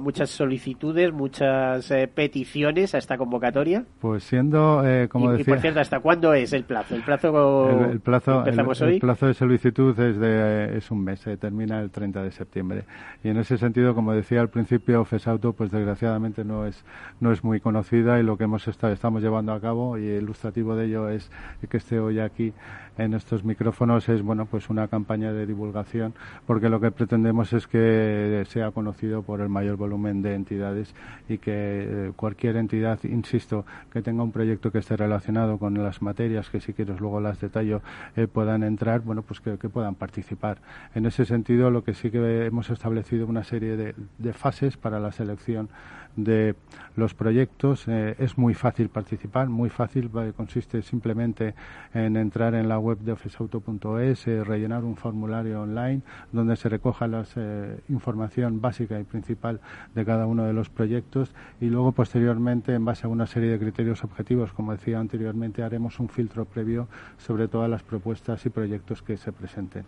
[0.00, 3.84] muchas solicitudes, muchas peticiones a esta convocatoria?
[4.00, 5.42] Pues siendo, como y, decía...
[5.42, 6.94] Y por cierto, ¿hasta cuándo es el plazo?
[6.94, 8.94] ¿El plazo, el, el plazo, empezamos el, hoy?
[8.94, 12.84] el plazo de solicitud es, de, es un mes, termina el 30 de septiembre.
[13.22, 16.84] Y en ese sentido, como decía al principio, FESAUTO, pues desgraciadamente no es,
[17.20, 20.74] no es muy conocida y lo que hemos estado, estamos llevando a cabo y ilustrativo
[20.76, 21.30] de ello es
[21.68, 22.52] que esté hoy aquí
[22.98, 26.14] en estos micrófonos es bueno pues una campaña de divulgación
[26.46, 30.94] porque lo que pretendemos es que sea conocido por el mayor volumen de entidades
[31.28, 36.02] y que eh, cualquier entidad insisto que tenga un proyecto que esté relacionado con las
[36.02, 37.82] materias que si quieres luego las detallo
[38.16, 40.58] eh, puedan entrar bueno pues que, puedan participar
[40.94, 45.12] en ese sentido lo que sí que hemos establecido una serie de, fases para la
[45.12, 45.68] selección
[46.16, 46.54] de
[46.96, 47.84] los proyectos.
[47.88, 51.54] Eh, es muy fácil participar, muy fácil, consiste simplemente
[51.94, 57.24] en entrar en la de ofesauto.es, eh, rellenar un formulario online donde se recoja la
[57.36, 59.60] eh, información básica y principal
[59.94, 63.58] de cada uno de los proyectos y luego posteriormente, en base a una serie de
[63.58, 69.02] criterios objetivos, como decía anteriormente, haremos un filtro previo sobre todas las propuestas y proyectos
[69.02, 69.84] que se presenten.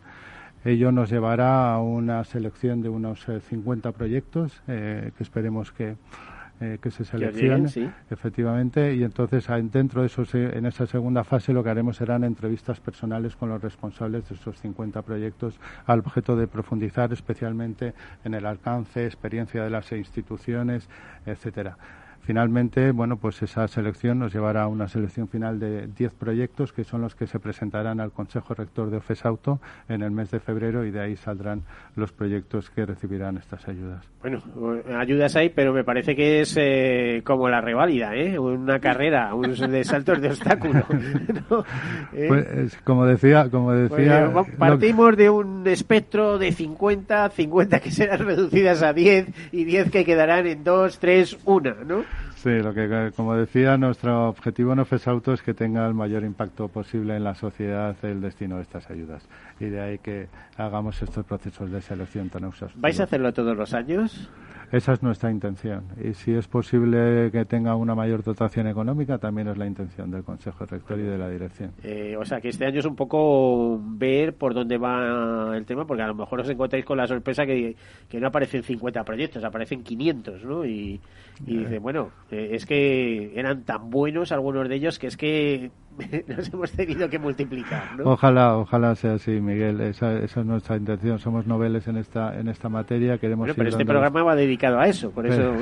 [0.65, 5.97] Ello nos llevará a una selección de unos eh, 50 proyectos eh, que esperemos que,
[6.61, 7.89] eh, que se seleccionen, sí.
[8.11, 12.81] efectivamente, y entonces dentro de esos, en esa segunda fase lo que haremos serán entrevistas
[12.81, 17.95] personales con los responsables de esos 50 proyectos al objeto de profundizar especialmente
[18.25, 20.89] en el alcance, experiencia de las instituciones,
[21.27, 21.77] etcétera.
[22.29, 26.85] Finalmente, bueno, pues esa selección nos llevará a una selección final de 10 proyectos que
[26.85, 30.85] son los que se presentarán al Consejo Rector de OFESAUTO en el mes de febrero
[30.85, 31.63] y de ahí saldrán
[31.97, 34.05] los proyectos que recibirán estas ayudas.
[34.21, 34.43] Bueno,
[34.99, 38.39] ayudas hay, pero me parece que es eh, como la reválida, ¿eh?
[38.39, 40.85] Una carrera, un de saltos de obstáculo.
[41.51, 41.65] ¿no?
[42.13, 42.27] ¿Eh?
[42.29, 44.29] Pues, como decía, como decía...
[44.31, 49.91] Pues, partimos de un espectro de 50, 50 que serán reducidas a 10 y 10
[49.91, 52.18] que quedarán en 2, 3, 1, ¿no?
[52.43, 56.69] Sí, lo que, como decía, nuestro objetivo en Auto es que tenga el mayor impacto
[56.69, 59.29] posible en la sociedad el destino de estas ayudas.
[59.59, 62.81] Y de ahí que hagamos estos procesos de selección tan exhaustivos.
[62.81, 64.31] ¿Vais a hacerlo todos los años?
[64.71, 65.85] Esa es nuestra intención.
[66.03, 70.25] Y si es posible que tenga una mayor dotación económica, también es la intención del
[70.25, 71.73] Consejo Rector y de la dirección.
[71.83, 75.87] Eh, o sea, que este año es un poco ver por dónde va el tema,
[75.87, 77.77] porque a lo mejor os encontráis con la sorpresa que,
[78.09, 80.67] que no aparecen 50 proyectos, aparecen 500, ¿no?
[80.67, 81.01] Y,
[81.47, 81.59] y Eh.
[81.61, 85.71] dice, bueno, eh, es que eran tan buenos algunos de ellos que es que
[86.29, 88.11] nos hemos tenido que multiplicar, ¿no?
[88.13, 89.81] Ojalá, ojalá sea así, Miguel.
[89.81, 91.19] Esa, esa es nuestra intención.
[91.19, 93.19] Somos noveles en esta en esta materia.
[93.19, 95.55] Queremos bueno, pero este programa va dedicado a eso, por eso.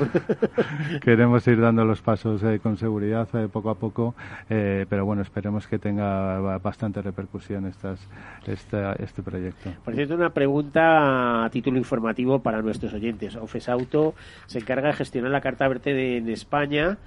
[1.01, 4.15] Queremos ir dando los pasos eh, con seguridad eh, poco a poco,
[4.49, 7.99] eh, pero bueno, esperemos que tenga ba- bastante repercusión estas,
[8.45, 9.71] esta, este proyecto.
[9.83, 13.35] Por cierto, una pregunta a título informativo para nuestros oyentes.
[13.35, 14.15] Ofes Auto
[14.47, 16.97] se encarga de gestionar la carta verde en España.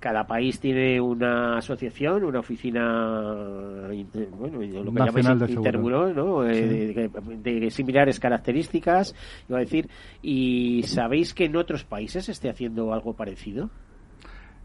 [0.00, 3.86] Cada país tiene una asociación, una oficina,
[4.32, 6.48] bueno, lo que Nacional llamáis ¿no?
[6.48, 7.10] Eh,
[7.42, 9.14] de, de similares características,
[9.48, 9.88] iba a decir.
[10.22, 13.70] ¿Y sabéis que en otros países se esté haciendo algo parecido?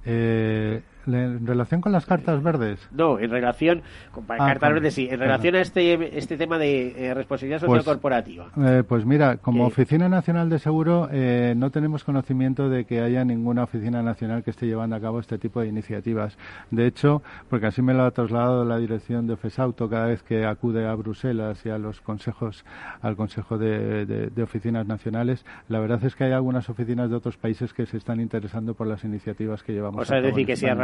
[0.06, 5.08] Eh, en relación con las cartas verdes, No, en relación con Ah, cartas verdes sí,
[5.10, 8.48] en relación a este este tema de eh, responsabilidad social Pues, corporativa.
[8.58, 9.68] Eh, pues mira, como ¿Qué?
[9.82, 14.52] Oficina Nacional de Seguro eh, no tenemos conocimiento de que haya ninguna oficina nacional que
[14.52, 16.38] esté llevando a cabo este tipo de iniciativas.
[16.72, 20.46] De hecho, porque así me lo ha trasladado la dirección de FESAUTO cada vez que
[20.46, 22.66] acude a Bruselas y a los consejos,
[23.02, 27.16] al Consejo de, de- de Oficinas Nacionales, la verdad es que hay algunas oficinas de
[27.16, 30.24] otros países que se están interesando por las iniciativas que llevamos O sea, a es
[30.26, 30.82] cabo decir, en que si España.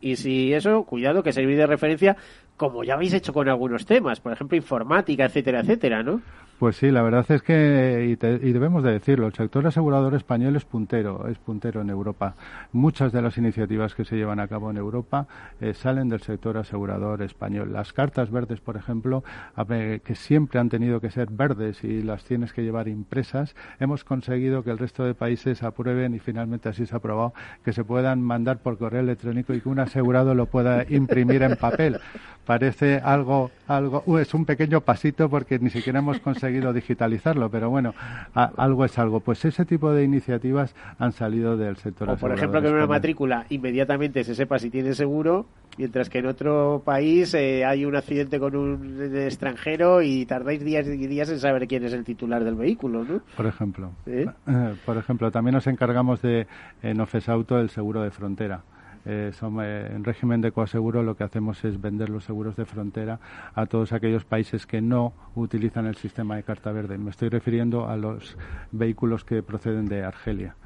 [0.00, 2.16] Y si eso, cuidado que servís de referencia
[2.58, 6.20] como ya habéis hecho con algunos temas, por ejemplo, informática, etcétera, etcétera, ¿no?
[6.58, 10.64] Pues sí, la verdad es que, y, debemos de decirlo, el sector asegurador español es
[10.64, 12.34] puntero, es puntero en Europa.
[12.72, 15.28] Muchas de las iniciativas que se llevan a cabo en Europa
[15.60, 17.72] eh, salen del sector asegurador español.
[17.72, 19.22] Las cartas verdes, por ejemplo,
[19.68, 24.64] que siempre han tenido que ser verdes y las tienes que llevar impresas, hemos conseguido
[24.64, 27.34] que el resto de países aprueben y finalmente así se ha aprobado
[27.64, 31.54] que se puedan mandar por correo electrónico y que un asegurado lo pueda imprimir en
[31.54, 32.00] papel.
[32.48, 37.68] Parece algo, algo, uh, es un pequeño pasito porque ni siquiera hemos conseguido digitalizarlo, pero
[37.68, 37.92] bueno,
[38.32, 39.20] algo es algo.
[39.20, 42.08] Pues ese tipo de iniciativas han salido del sector.
[42.08, 45.44] O por ejemplo que en una matrícula inmediatamente se sepa si tiene seguro,
[45.76, 50.86] mientras que en otro país eh, hay un accidente con un extranjero y tardáis días
[50.86, 53.20] y días en saber quién es el titular del vehículo, ¿no?
[53.36, 53.92] Por ejemplo.
[54.06, 54.24] ¿Eh?
[54.46, 56.46] Eh, por ejemplo, también nos encargamos de
[56.82, 58.62] en Ofes Auto el seguro de frontera.
[59.10, 63.18] Eh, eh, en régimen de coaseguro lo que hacemos es vender los seguros de frontera
[63.54, 66.98] a todos aquellos países que no utilizan el sistema de carta verde.
[66.98, 68.36] Me estoy refiriendo a los
[68.70, 70.56] vehículos que proceden de Argelia.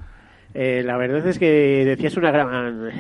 [0.55, 2.91] Eh, la verdad es que decías una gran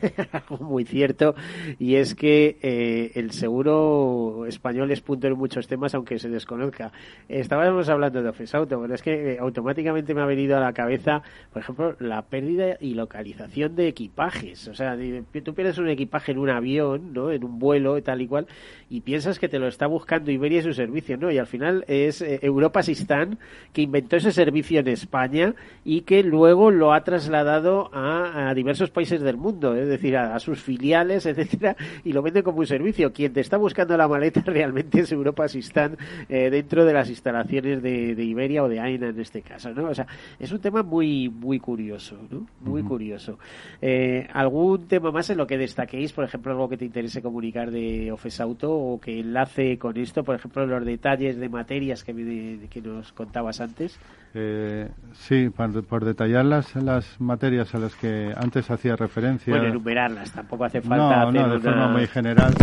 [0.60, 1.34] muy cierto
[1.78, 6.92] y es que eh, el seguro español es punto en muchos temas aunque se desconozca.
[7.28, 10.72] Estábamos hablando de Office Auto, pero es que eh, automáticamente me ha venido a la
[10.72, 14.68] cabeza, por ejemplo, la pérdida y localización de equipajes.
[14.68, 14.96] O sea,
[15.44, 17.30] tú pierdes un equipaje en un avión, ¿no?
[17.30, 18.46] En un vuelo tal y cual
[18.88, 21.30] y piensas que te lo está buscando Iberia y su servicio, ¿no?
[21.30, 23.38] Y al final es Europa Sistán
[23.72, 25.54] que inventó ese servicio en España
[25.84, 30.60] y que luego lo ha trasladado a, diversos países del mundo, es decir, a, sus
[30.60, 33.12] filiales, etcétera, y lo vende como un servicio.
[33.12, 35.96] Quien te está buscando la maleta realmente es Europa Sistán
[36.28, 39.88] eh, dentro de las instalaciones de, Iberia o de AINA en este caso, ¿no?
[39.88, 40.06] O sea,
[40.38, 42.46] es un tema muy muy curioso, ¿no?
[42.60, 43.38] Muy curioso.
[43.80, 47.70] Eh, ¿Algún tema más en lo que destaquéis, por ejemplo, algo que te interese comunicar
[47.70, 52.68] de Office Auto o que enlace con esto, por ejemplo, los detalles de materias que,
[52.70, 53.98] que nos contabas antes?
[54.34, 59.52] Eh, sí, por, detallar las, las materias a las que antes hacía referencia.
[59.52, 61.30] Bueno, enumerarlas, tampoco hace falta.
[61.30, 62.54] No, no, de forma muy general,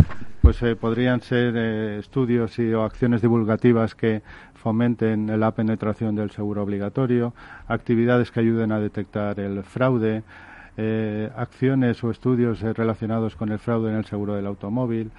[0.42, 4.24] pues eh, podrían ser eh, estudios y, o acciones divulgativas que
[4.56, 7.34] fomenten la penetración del seguro obligatorio,
[7.68, 10.24] actividades que ayuden a detectar el fraude,
[10.76, 15.12] eh, acciones o estudios relacionados con el fraude en el seguro del automóvil,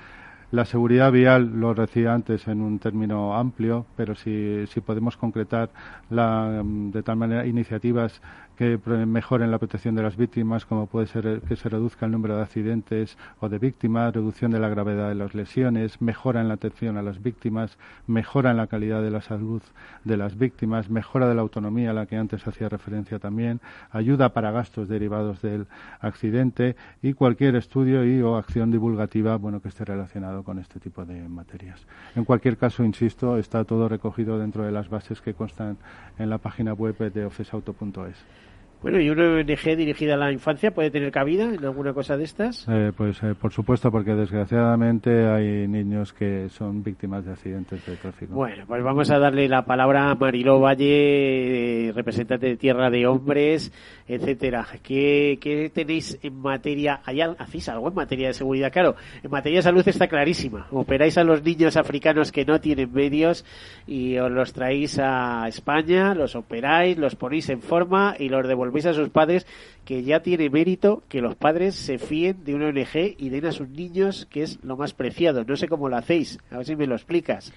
[0.51, 5.71] la seguridad vial lo decía antes en un término amplio, pero si, si podemos concretar
[6.11, 8.21] la, de tal manera iniciativas
[8.61, 12.37] que mejoren la protección de las víctimas, como puede ser que se reduzca el número
[12.37, 16.55] de accidentes o de víctimas, reducción de la gravedad de las lesiones, mejora en la
[16.55, 19.63] atención a las víctimas, mejora en la calidad de la salud
[20.05, 23.61] de las víctimas, mejora de la autonomía a la que antes hacía referencia también,
[23.93, 25.67] ayuda para gastos derivados del
[25.99, 31.07] accidente y cualquier estudio y o acción divulgativa bueno que esté relacionado con este tipo
[31.07, 31.87] de materias.
[32.15, 35.79] En cualquier caso, insisto, está todo recogido dentro de las bases que constan
[36.19, 38.50] en la página web de ofesauto.es.
[38.83, 42.25] Bueno, ¿y una ONG dirigida a la infancia puede tener cabida en alguna cosa de
[42.25, 42.67] estas?
[42.67, 47.97] Eh, pues eh, por supuesto, porque desgraciadamente hay niños que son víctimas de accidentes de
[47.97, 48.33] tráfico.
[48.33, 53.07] Bueno, pues vamos a darle la palabra a Mariló Valle, eh, representante de Tierra de
[53.07, 53.71] Hombres,
[54.09, 54.67] etcétera.
[54.83, 57.03] ¿Qué, ¿Qué, tenéis en materia?
[57.39, 58.73] ¿Hacéis algo en materia de seguridad?
[58.73, 60.69] Claro, en materia de salud está clarísima.
[60.71, 63.45] Operáis a los niños africanos que no tienen medios
[63.87, 68.70] y os los traéis a España, los operáis, los ponéis en forma y los devolvéis
[68.87, 69.47] a sus padres
[69.85, 73.53] que ya tiene mérito que los padres se fíen de una ONG y den a
[73.53, 75.45] sus niños que es lo más preciado.
[75.45, 77.53] No sé cómo lo hacéis, a ver si me lo explicas.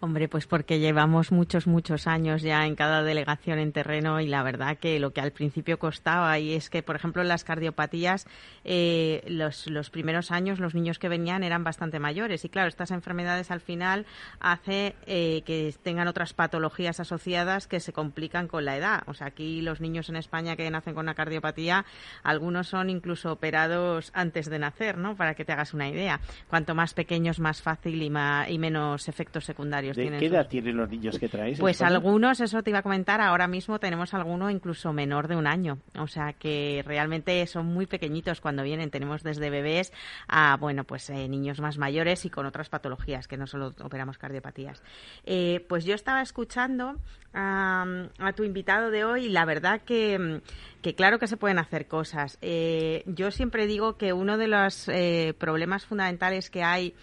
[0.00, 4.44] Hombre, pues porque llevamos muchos, muchos años ya en cada delegación en terreno y la
[4.44, 8.28] verdad que lo que al principio costaba y es que, por ejemplo, las cardiopatías,
[8.64, 12.92] eh, los, los, primeros años los niños que venían eran bastante mayores y claro, estas
[12.92, 14.06] enfermedades al final
[14.38, 19.02] hace eh, que tengan otras patologías asociadas que se complican con la edad.
[19.06, 21.84] O sea, aquí los niños en España que nacen con una cardiopatía,
[22.22, 25.16] algunos son incluso operados antes de nacer, ¿no?
[25.16, 26.20] Para que te hagas una idea.
[26.46, 30.76] Cuanto más pequeños, más fácil y, más, y menos efectos secundarios ¿De qué edad tienen
[30.76, 31.58] los niños que traéis?
[31.58, 35.46] Pues algunos, eso te iba a comentar, ahora mismo tenemos alguno incluso menor de un
[35.46, 35.78] año.
[35.98, 38.90] O sea que realmente son muy pequeñitos cuando vienen.
[38.90, 39.92] Tenemos desde bebés
[40.28, 44.18] a, bueno, pues eh, niños más mayores y con otras patologías, que no solo operamos
[44.18, 44.82] cardiopatías.
[45.24, 46.96] Eh, pues yo estaba escuchando
[47.34, 47.84] a,
[48.34, 50.40] tu invitado de hoy y la verdad que,
[50.82, 52.38] que, claro que se pueden hacer cosas.
[52.40, 54.90] Eh, yo siempre digo que uno de los
[55.38, 56.94] problemas fundamentales que hay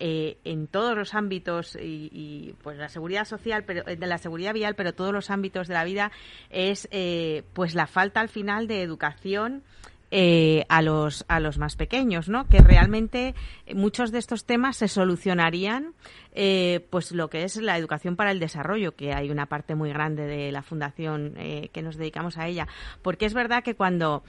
[0.00, 4.52] eh, en todos los ámbitos y, pues la seguridad social, pero eh, de la seguridad
[4.52, 6.10] vial, pero todos los ámbitos de la vida
[6.50, 9.62] es eh, pues la falta al final de educación
[10.12, 12.48] eh, a los a los más pequeños, ¿no?
[12.48, 13.36] Que realmente
[13.72, 15.94] muchos de estos temas se solucionarían,
[16.34, 19.90] eh, pues lo que es la educación para el desarrollo, que hay una parte muy
[19.90, 22.66] grande de la fundación eh, que nos dedicamos a ella,
[23.02, 24.24] porque es verdad que cuando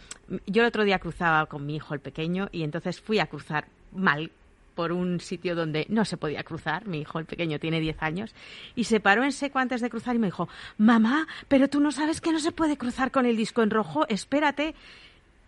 [0.45, 3.65] yo el otro día cruzaba con mi hijo el pequeño y entonces fui a cruzar
[3.91, 4.29] mal
[4.75, 6.87] por un sitio donde no se podía cruzar.
[6.87, 8.35] Mi hijo, el pequeño, tiene 10 años.
[8.75, 11.91] Y se paró en seco antes de cruzar y me dijo, mamá, pero tú no
[11.91, 14.75] sabes que no se puede cruzar con el disco en rojo, espérate.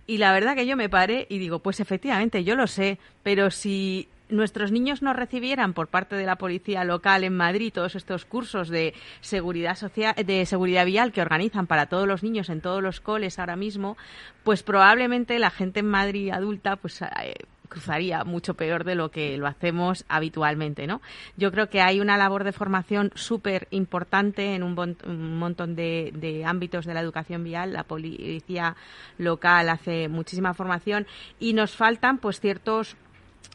[0.05, 3.51] Y la verdad que yo me paré y digo, pues efectivamente, yo lo sé, pero
[3.51, 8.25] si nuestros niños no recibieran por parte de la policía local en Madrid todos estos
[8.25, 12.81] cursos de seguridad social, de seguridad vial que organizan para todos los niños en todos
[12.81, 13.97] los coles ahora mismo,
[14.43, 17.35] pues probablemente la gente en Madrid adulta pues eh,
[17.73, 21.01] cruzaría mucho peor de lo que lo hacemos habitualmente, ¿no?
[21.37, 26.85] Yo creo que hay una labor de formación súper importante en un, montón de, ámbitos
[26.85, 27.73] de la educación vial.
[27.73, 28.75] La policía
[29.17, 31.07] local hace muchísima formación
[31.39, 32.95] y nos faltan, pues, ciertos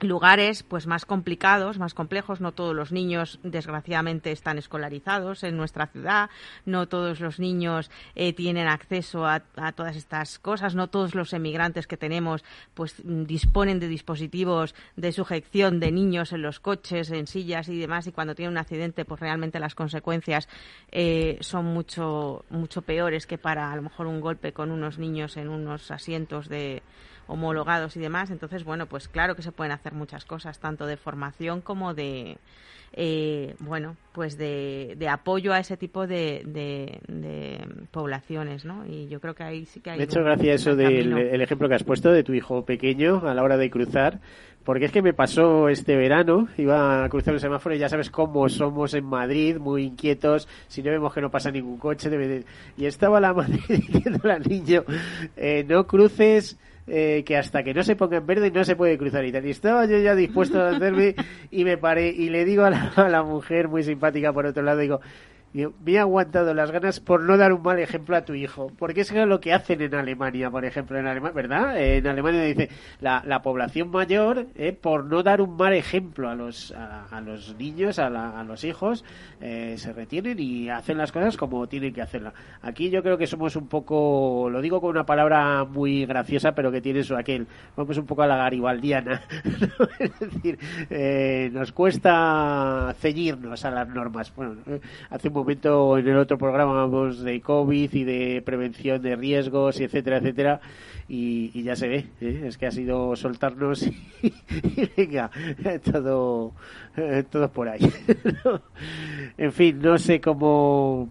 [0.01, 2.41] lugares pues más complicados, más complejos.
[2.41, 6.31] No todos los niños, desgraciadamente, están escolarizados en nuestra ciudad.
[6.65, 9.41] No todos los niños eh, tienen acceso a,
[9.75, 10.75] todas estas cosas.
[10.75, 12.45] No todos los emigrantes que tenemos
[12.75, 18.07] pues disponen de dispositivos de sujeción de niños en los coches, en sillas y demás.
[18.07, 20.49] Y cuando tienen un accidente, pues realmente las consecuencias
[20.93, 25.37] eh, son mucho mucho peores que para a lo mejor un golpe con unos niños
[25.37, 26.83] en unos asientos de
[27.29, 28.31] homologados y demás.
[28.31, 32.39] Entonces, bueno, pues claro que se pueden hacer muchas cosas, tanto de formación como de,
[32.93, 37.61] eh, bueno, pues de, de, apoyo a ese tipo de, de,
[37.91, 38.85] poblaciones, ¿no?
[38.87, 39.99] Y yo creo que ahí sí que hay...
[39.99, 43.23] De hecho, gracias a eso del el ejemplo que has puesto de tu hijo pequeño
[43.29, 44.21] a la hora de cruzar,
[44.65, 48.11] porque es que me pasó este verano, iba a cruzar el semáforo y ya sabes
[48.11, 52.45] cómo somos en Madrid, muy inquietos, si no vemos que no pasa ningún coche, debe
[52.77, 54.85] y estaba la madre diciendo al niño,
[55.37, 56.59] eh, no cruces
[56.89, 59.87] eh, que hasta que no se ponga en verde no se puede cruzar y estaba
[59.87, 61.15] yo ya dispuesto a hacerme
[61.51, 62.71] y me paré y le digo a
[63.09, 65.01] la mujer muy simpática por otro lado, digo,
[65.53, 68.71] me he aguantado las ganas por no dar un mal ejemplo a tu hijo.
[68.79, 71.81] Porque es lo que hacen en Alemania, por ejemplo, en Alemania, ¿verdad?
[71.81, 72.69] En Alemania dice
[73.01, 77.57] la, la población mayor, eh, por no dar un mal ejemplo a los, a, los
[77.57, 78.07] niños, a,
[78.41, 79.05] a los hijos,
[79.41, 82.35] eh, se retienen y hacen las cosas como tienen que hacerlas.
[82.63, 86.71] Aquí yo creo que somos un poco, lo digo con una palabra muy graciosa, pero
[86.71, 87.47] que tiene su aquel.
[87.77, 89.23] Vamos un poco a la garibaldiana.
[89.99, 90.59] es decir,
[90.91, 94.35] eh, nos cuesta ceñirnos a las normas.
[94.35, 94.57] Bueno,
[95.11, 99.85] hace momento en el otro programa hablamos de COVID y de prevención de riesgos y
[99.85, 100.61] etcétera, etcétera.
[101.09, 102.43] Y, ya se ve, ¿eh?
[102.47, 103.93] es que ha sido soltarnos y,
[104.97, 105.31] venga,
[105.83, 106.53] todo,
[106.97, 107.81] eh, todo por ahí.
[109.39, 111.09] en fin, no sé cómo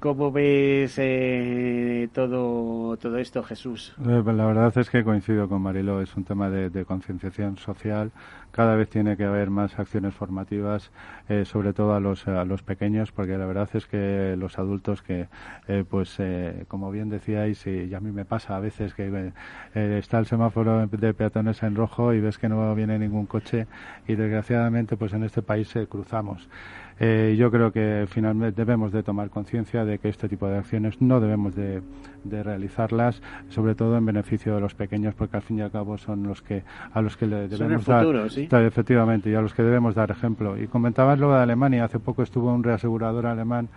[0.00, 3.94] ¿Cómo ves eh, todo, todo esto, Jesús?
[3.98, 8.12] La verdad es que coincido con Marilo, es un tema de, de concienciación social
[8.50, 10.90] cada vez tiene que haber más acciones formativas,
[11.28, 15.02] eh, sobre todo a los, a los pequeños, porque la verdad es que los adultos
[15.02, 15.28] que,
[15.68, 19.32] eh, pues, eh, como bien decíais, y a mí me pasa a veces que
[19.74, 23.66] está el semáforo de peatones en rojo y ves que no viene ningún coche
[24.06, 26.48] y desgraciadamente, pues en este país cruzamos.
[27.00, 31.00] Eh, yo creo que finalmente debemos de tomar conciencia de que este tipo de acciones
[31.00, 31.82] no debemos de,
[32.24, 36.24] realizarlas, sobre todo en beneficio de los pequeños, porque al fin y al cabo son
[36.24, 38.06] los que a los que le debemos dar
[38.64, 40.60] efectivamente y a los que debemos dar ejemplo.
[40.60, 41.84] Y comentabas lo de Alemania.
[41.84, 43.68] Hace poco estuvo un reasegurador alemán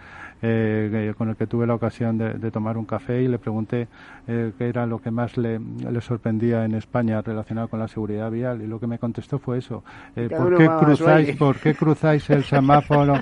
[0.42, 3.88] eh, con el que tuve la ocasión de, tomar un café y le pregunté
[4.28, 5.60] eh, qué era lo que más le,
[6.02, 9.84] sorprendía en España relacionado con la seguridad vial y lo que me contestó fue eso.
[10.16, 13.16] Eh, ¿por, qué cruzáis, ¿Por qué cruzáis el semáforo?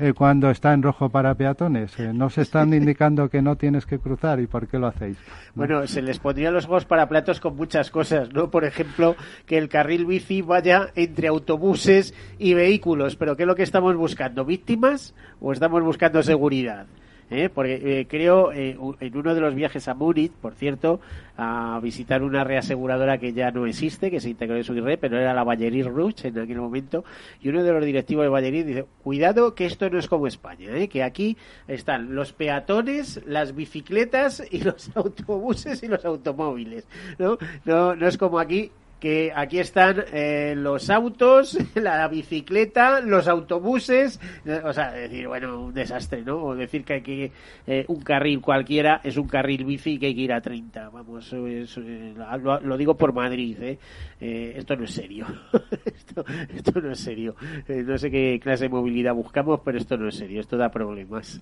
[0.00, 1.98] Eh, cuando está en rojo para peatones.
[1.98, 5.18] Eh, no se están indicando que no tienes que cruzar y por qué lo hacéis.
[5.54, 8.50] Bueno, se les pondría los ojos para platos con muchas cosas, ¿no?
[8.50, 13.16] Por ejemplo, que el carril bici vaya entre autobuses y vehículos.
[13.16, 14.46] Pero ¿qué es lo que estamos buscando?
[14.46, 16.86] ¿Víctimas o estamos buscando seguridad?
[17.30, 17.48] ¿Eh?
[17.48, 21.00] porque eh, creo eh, en uno de los viajes a Múnich, por cierto,
[21.36, 25.18] a visitar una reaseguradora que ya no existe, que se integró en su red, pero
[25.18, 27.04] era la Ballerí Rouge en aquel momento,
[27.40, 30.86] y uno de los directivos de Ballerí dice, cuidado que esto no es como España,
[30.88, 31.36] que aquí
[31.68, 36.86] están los peatones, las bicicletas y los autobuses y los automóviles,
[37.18, 37.38] ¿no?
[37.64, 38.70] No, no es como aquí
[39.00, 45.60] que aquí están eh, los autos, la bicicleta, los autobuses, eh, o sea, decir, bueno,
[45.64, 46.36] un desastre, ¿no?
[46.44, 47.32] O decir que hay que
[47.66, 51.32] eh, un carril cualquiera es un carril bici que hay que ir a 30, vamos,
[51.32, 53.78] lo, digo por Madrid, ¿eh?
[54.20, 55.26] esto no es serio,
[55.86, 56.24] esto,
[56.54, 57.34] esto, no es serio,
[57.68, 61.40] no sé qué clase de movilidad buscamos, pero esto no es serio, esto da problemas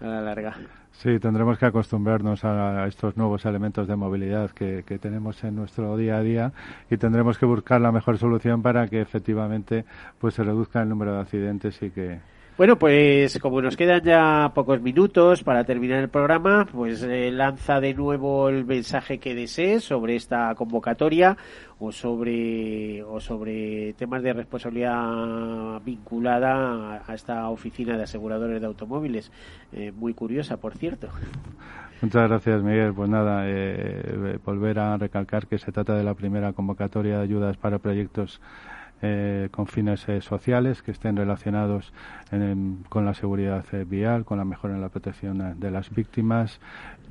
[0.00, 0.56] a la larga.
[0.92, 6.16] Sí, tendremos que acostumbrarnos a estos nuevos elementos de movilidad que, tenemos en nuestro día
[6.16, 6.52] a día
[6.90, 9.84] y tendremos que buscar la mejor solución para que efectivamente
[10.18, 12.20] pues se reduzca el número de accidentes y que
[12.56, 17.80] bueno, pues como nos quedan ya pocos minutos para terminar el programa, pues eh, lanza
[17.80, 21.36] de nuevo el mensaje que desees sobre esta convocatoria
[21.78, 29.30] o sobre o sobre temas de responsabilidad vinculada a, esta oficina de aseguradores de automóviles.
[29.72, 31.08] Eh, muy curiosa, por cierto.
[32.00, 32.94] Muchas gracias, Miguel.
[32.94, 37.56] Pues nada, eh, volver a recalcar que se trata de la primera convocatoria de ayudas
[37.56, 38.40] para proyectos
[39.02, 41.92] eh, con fines eh, sociales que estén relacionados
[42.88, 46.60] con la seguridad eh, vial, con la mejora en la protección de las víctimas,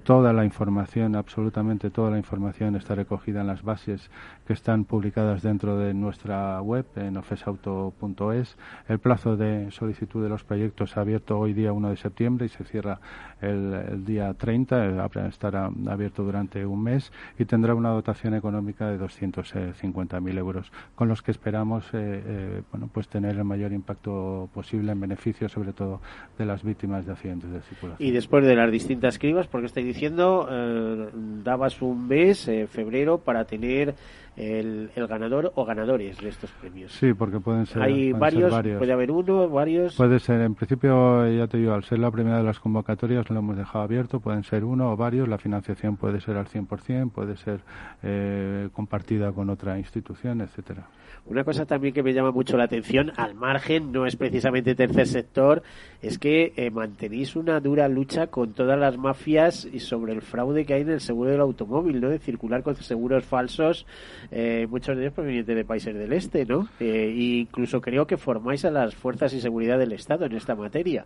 [0.06, 4.12] Toda la información, absolutamente toda la información está recogida en las bases
[4.46, 8.56] que están publicadas dentro de nuestra web en ofesauto.es.
[8.88, 12.50] El plazo de solicitud de los proyectos ha abierto hoy día 1 de septiembre y
[12.50, 13.00] se cierra
[13.42, 15.08] el, día 30.
[15.28, 21.24] Estará abierto durante un mes y tendrá una dotación económica de 250.000 euros, con los
[21.24, 26.00] que esperamos eh, eh, bueno, pues tener el mayor impacto posible en beneficio, sobre todo
[26.38, 28.08] de las víctimas de accidentes de circulación.
[28.08, 31.10] Y después de las distintas cribas, porque estáis diciendo, eh,
[31.44, 33.96] dabas un mes, eh, febrero, para tener
[34.38, 36.92] el, ganador o ganadores de estos premios.
[36.92, 39.96] Sí, porque pueden ser, Hay varios, puede haber uno, varios.
[39.96, 43.40] Puede ser, en principio, ya te digo, al ser la primera de las convocatorias lo
[43.40, 47.38] hemos dejado abierto, pueden ser uno o varios, la financiación puede ser al 100%, puede
[47.38, 47.62] ser
[48.04, 50.88] eh, compartida con otra institución, etcétera.
[51.28, 55.08] Una cosa también que me llama mucho la atención, al margen, no es precisamente tercer
[55.08, 55.64] sector,
[56.02, 60.66] es que eh, mantenéis una dura lucha con todas las mafias y sobre el fraude
[60.66, 62.10] que hay en el seguro del automóvil, ¿no?
[62.10, 63.88] De circular con seguros falsos,
[64.32, 66.68] eh, muchos de ellos provenientes de países del este, ¿no?
[66.80, 71.06] Eh, incluso creo que formáis a las fuerzas y seguridad del Estado en esta materia.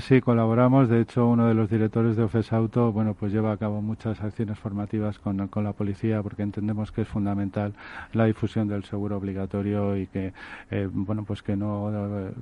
[0.00, 0.88] sí, colaboramos.
[0.88, 4.20] De hecho, uno de los directores de Ofes Auto, bueno, pues lleva a cabo muchas
[4.20, 7.72] acciones formativas con, la policía porque entendemos que es fundamental
[8.12, 10.32] la difusión del seguro obligatorio y que
[10.70, 11.90] eh, bueno pues que no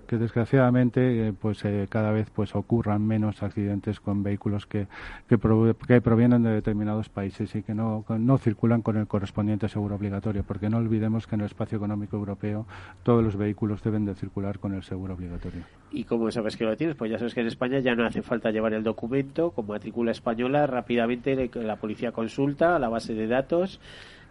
[0.07, 4.87] que desgraciadamente eh, pues eh, cada vez pues ocurran menos accidentes con vehículos que
[5.29, 10.14] que, provienen de determinados países y que no no circulan con el correspondiente seguro obligatorio
[10.47, 12.67] porque no olvidemos que en el espacio económico europeo
[13.03, 16.77] todos los vehículos deben de circular con el seguro obligatorio y como sabes que lo
[16.77, 19.67] tienes pues ya sabes que en España ya no hace falta llevar el documento con
[19.67, 23.81] matrícula española rápidamente la policía consulta la base de datos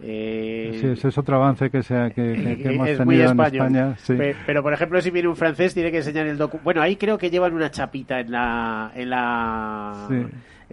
[0.02, 2.34] eh, sí, ese es otro avance que, sea, que,
[2.66, 3.96] hemos tenido en España.
[4.46, 6.64] Pero, por ejemplo, si viene un francés, tiene que enseñar el documento.
[6.64, 8.92] Bueno, ahí creo que llevan una chapita en la.
[8.96, 10.08] En la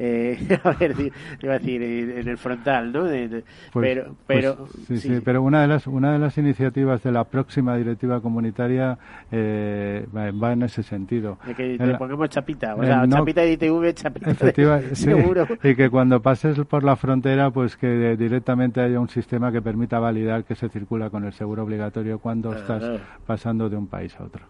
[0.03, 0.95] eh, a ver,
[1.43, 3.03] iba a decir en el frontal, ¿no?
[3.03, 7.13] Pues, pero, pero pues, sí, sí, pero una de las una de las iniciativas de
[7.13, 8.97] la próxima directiva comunitaria
[9.31, 11.37] eh, va en ese sentido.
[11.47, 14.33] De que le pongamos chapita, o sea, chapita de ITV, chapita
[14.79, 15.47] de, seguro.
[15.63, 19.99] Y que cuando pases por la frontera, pues que directamente haya un sistema que permita
[19.99, 24.25] validar que se circula con el seguro obligatorio cuando estás pasando de un país a
[24.25, 24.47] otro.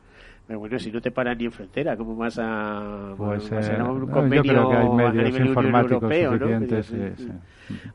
[0.51, 4.53] Pero bueno, si no te paran ni en frontera, ¿cómo vas a, pues, un convenio
[4.53, 6.92] yo creo que hay medios informáticos europeo, suficientes,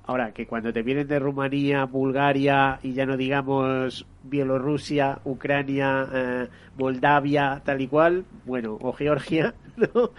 [0.06, 6.48] Ahora, que cuando te vienen de Rumanía, Bulgaria y ya no digamos Bielorrusia, Ucrania, eh,
[6.78, 10.12] Moldavia, tal y cual, bueno, o Georgia, ¿no?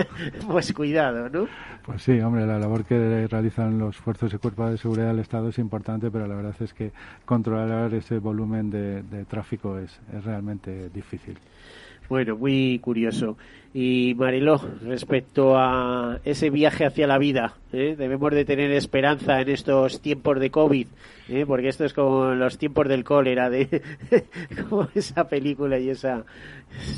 [0.48, 1.46] pues cuidado, ¿no?
[1.86, 5.50] Pues sí, hombre, la labor que realizan los fuerzas y cuerpos de seguridad del Estado
[5.50, 6.90] es importante, pero la verdad es que
[7.24, 11.38] controlar ese volumen de, de tráfico es, es realmente difícil.
[12.08, 13.36] Bueno, muy curioso.
[13.76, 17.96] Y Mariló, respecto a ese viaje hacia la vida, ¿eh?
[17.98, 20.86] debemos de tener esperanza en estos tiempos de COVID,
[21.28, 21.44] ¿eh?
[21.44, 23.82] porque esto es como los tiempos del cólera, de
[24.68, 26.24] como esa película y esa...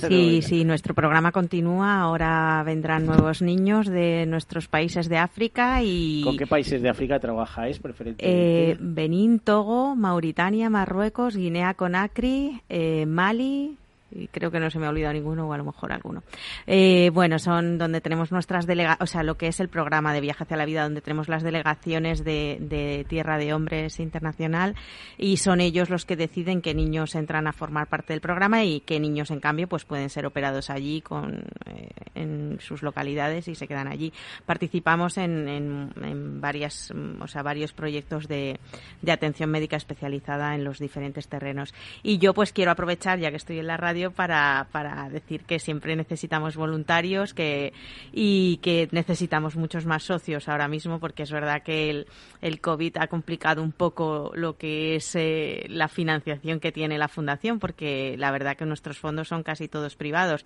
[0.07, 1.99] sí, sí, nuestro programa continúa.
[1.99, 6.21] Ahora vendrán nuevos niños de nuestros países de África y...
[6.25, 8.73] ¿Con qué países de África trabajáis preferentemente?
[8.73, 12.61] Eh, Benín, Togo, Mauritania, Marruecos, Guinea-Conakry,
[13.07, 13.79] Mali
[14.17, 16.23] y creo que no se me ha olvidado ninguno o a lo mejor alguno.
[16.67, 20.21] Eh, bueno, son donde tenemos nuestras delegaciones, o sea, lo que es el programa de
[20.21, 24.75] viaje hacia la vida, donde tenemos las delegaciones de, Tierra de Hombres Internacional
[25.19, 28.81] y son ellos los que deciden qué niños entran a formar parte del programa y
[28.81, 33.55] qué niños, en cambio, pues pueden ser operados allí con, eh, en sus localidades y
[33.55, 34.13] se quedan allí.
[34.45, 38.59] Participamos en, en, en varias, o sea, varios proyectos de,
[39.03, 41.75] de atención médica especializada en los diferentes terrenos.
[42.03, 45.59] Y yo pues quiero aprovechar, ya que estoy en la radio, para, para decir que
[45.59, 47.73] siempre necesitamos voluntarios que,
[48.13, 52.07] y que necesitamos muchos más socios ahora mismo, porque es verdad que el,
[52.41, 57.09] el COVID ha complicado un poco lo que es eh, la financiación que tiene la
[57.09, 60.45] Fundación, porque la verdad que nuestros fondos son casi todos privados.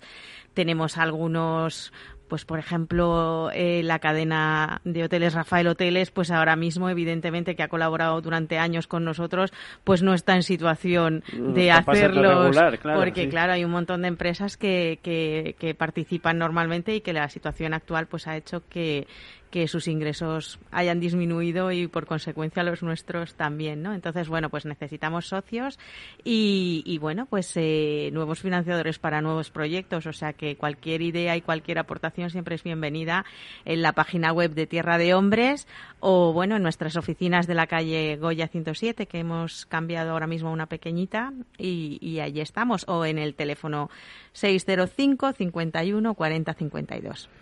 [0.53, 1.91] Tenemos algunos
[2.31, 7.63] pues por ejemplo eh, la cadena de hoteles Rafael Hoteles pues ahora mismo evidentemente que
[7.63, 9.51] ha colaborado durante años con nosotros
[9.83, 12.49] pues no está en situación mm, de hacerlo
[12.95, 17.27] porque claro hay un montón de empresas que, que, que participan normalmente y que la
[17.27, 19.07] situación actual pues ha hecho que,
[19.51, 23.93] que sus ingresos hayan disminuido y por consecuencia los nuestros también, ¿no?
[23.93, 25.77] Entonces, bueno, pues necesitamos socios
[26.23, 31.41] y, bueno, pues eh, nuevos financiadores para nuevos proyectos, o sea que cualquier idea y
[31.41, 33.25] cualquier aportación siempre es bienvenida
[33.65, 35.67] en la página web de Tierra de Hombres
[35.99, 40.49] o, bueno, en nuestras oficinas de la calle Goya 107, que hemos cambiado ahora mismo
[40.49, 43.89] a una pequeñita y, y allí estamos, o en el teléfono
[44.31, 47.40] 605 51 40 52.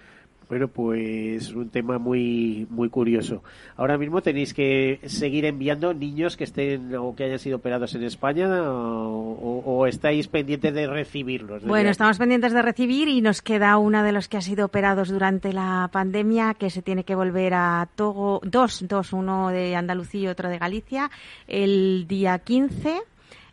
[0.49, 3.43] Bueno, pues un tema muy muy curioso.
[3.77, 8.03] Ahora mismo tenéis que seguir enviando niños que estén o que hayan sido operados en
[8.03, 11.63] España o, estáis pendientes de recibirlos.
[11.63, 15.09] Bueno, estamos pendientes de recibir y nos queda uno de los que ha sido operados
[15.09, 20.21] durante la pandemia que se tiene que volver a Togo, dos, dos, uno de Andalucía
[20.21, 21.11] y otro de Galicia,
[21.47, 22.97] el día 15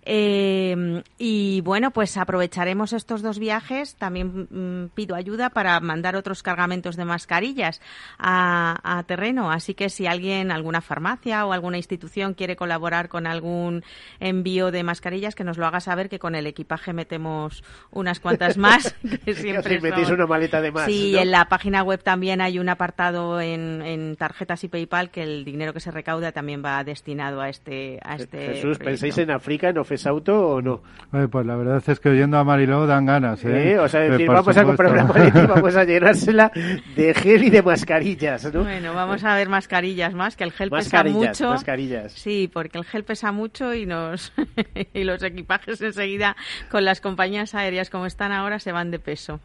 [0.08, 3.96] eh, y bueno, pues aprovecharemos estos dos viajes.
[3.96, 7.80] También mm, pido ayuda para mandar otros cargamentos de mascarillas
[8.18, 9.50] a, terreno.
[9.50, 13.82] Así que si alguien, alguna farmacia o alguna institución quiere colaborar con algún
[14.20, 18.56] envío de mascarillas, que nos lo haga saber que con el equipaje metemos unas cuantas
[18.56, 18.94] más.
[19.24, 20.86] que siempre metéis una maleta de más.
[20.86, 25.44] Sí, en la página web también hay un apartado en, tarjetas y PayPal que el
[25.44, 27.98] dinero que se recauda también va destinado a este.
[28.04, 30.82] A este Jesús, ¿pensáis en África, en auto o no?
[31.30, 33.42] pues la verdad es que oyendo a Mariló dan ganas.
[33.44, 33.78] ¿eh?
[33.78, 36.50] O sea, decir, vamos a comprar una maleta y vamos a llenársela
[36.94, 38.64] de gel y de mascarillas, ¿no?
[38.64, 41.50] Bueno, vamos a ver mascarillas más, que el gel pesa mucho.
[41.50, 42.12] Mascarillas.
[42.12, 44.32] Sí, porque el gel pesa mucho y nos
[44.94, 46.36] y los equipajes enseguida
[46.70, 49.40] con las compañías aéreas como están ahora se van de peso.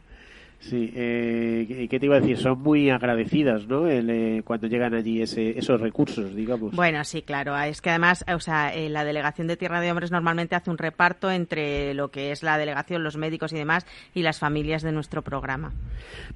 [0.61, 2.37] Sí, eh, ¿qué te iba a decir?
[2.37, 3.87] Son muy agradecidas, ¿no?
[3.89, 6.75] Eh, cuando llegan allí ese, esos recursos, digamos.
[6.75, 7.57] Bueno, sí, claro.
[7.57, 10.77] Es que además, o sea, eh, la delegación de Tierra de Hombres normalmente hace un
[10.77, 14.91] reparto entre lo que es la delegación, los médicos y demás, y las familias de
[14.91, 15.73] nuestro programa.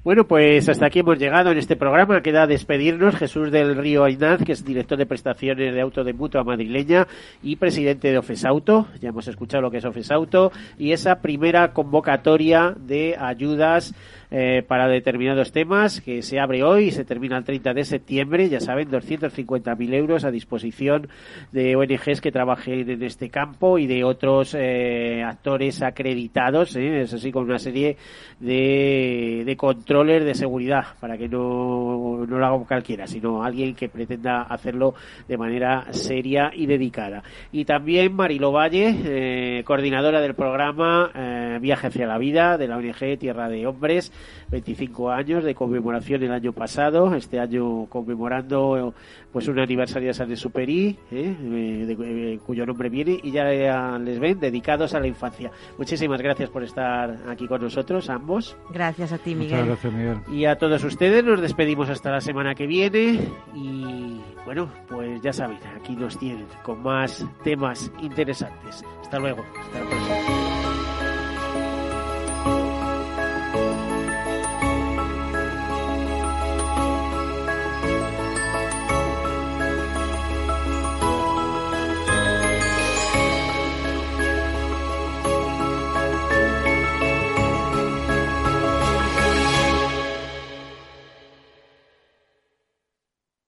[0.02, 2.20] Bueno, pues hasta aquí hemos llegado en este programa.
[2.20, 6.42] Queda despedirnos Jesús del Río Ainaz, que es director de prestaciones de auto de mutua
[6.42, 7.06] madrileña
[7.44, 8.88] y presidente de Ofesauto.
[9.00, 13.94] Ya hemos escuchado lo que es Ofesauto y esa primera convocatoria de ayudas
[14.30, 18.48] eh, para determinados temas que se abre hoy y se termina el 30 de septiembre.
[18.48, 21.08] Ya saben, 250.000 euros a disposición
[21.52, 26.74] de ONGs que trabajen en este campo y de otros eh, actores acreditados.
[26.76, 27.02] ¿eh?
[27.02, 27.96] Es así, con una serie
[28.40, 33.88] de, de controles de seguridad para que no, no lo haga cualquiera, sino alguien que
[33.88, 34.94] pretenda hacerlo
[35.28, 37.22] de manera seria y dedicada.
[37.52, 43.48] Y también Marilo Valle, coordinadora del programa Viaje hacia la Vida de la ONG Tierra
[43.48, 44.12] de Hombres
[44.50, 48.94] 25 años de conmemoración el año pasado, este año conmemorando
[49.32, 51.36] pues un aniversario de San Exupéry, ¿eh?
[51.42, 55.50] Eh, cuyo nombre viene, y ya les ven dedicados a la infancia.
[55.78, 58.56] Muchísimas gracias por estar aquí con nosotros, ambos.
[58.70, 59.66] Gracias a ti, Miguel.
[59.66, 60.18] gracias, Miguel.
[60.32, 63.18] Y a todos ustedes nos despedimos hasta la semana que viene
[63.54, 68.84] y bueno, pues ya saben, aquí nos tienen con más temas interesantes.
[69.02, 70.25] Hasta luego, hasta la próxima.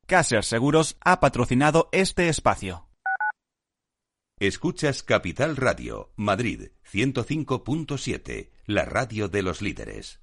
[0.09, 2.89] Caser Seguros ha patrocinado este espacio.
[4.41, 10.23] Escuchas Capital Radio, Madrid 105.7, la radio de los líderes.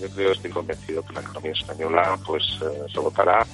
[0.00, 3.46] yo creo, estoy convencido que la economía española pues eh, se votará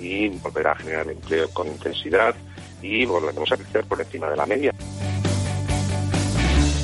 [0.00, 2.34] y volverá a generar empleo con intensidad
[2.82, 4.72] y volveremos a crecer por encima de la media.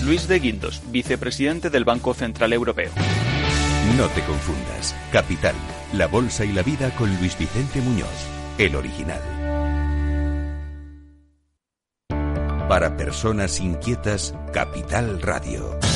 [0.04, 2.90] Luis de Guindos, vicepresidente del Banco Central Europeo.
[3.96, 4.94] No te confundas.
[5.12, 5.54] Capital,
[5.92, 8.08] la bolsa y la vida con Luis Vicente Muñoz,
[8.58, 9.20] el original.
[12.68, 15.89] Para personas inquietas, Capital Radio.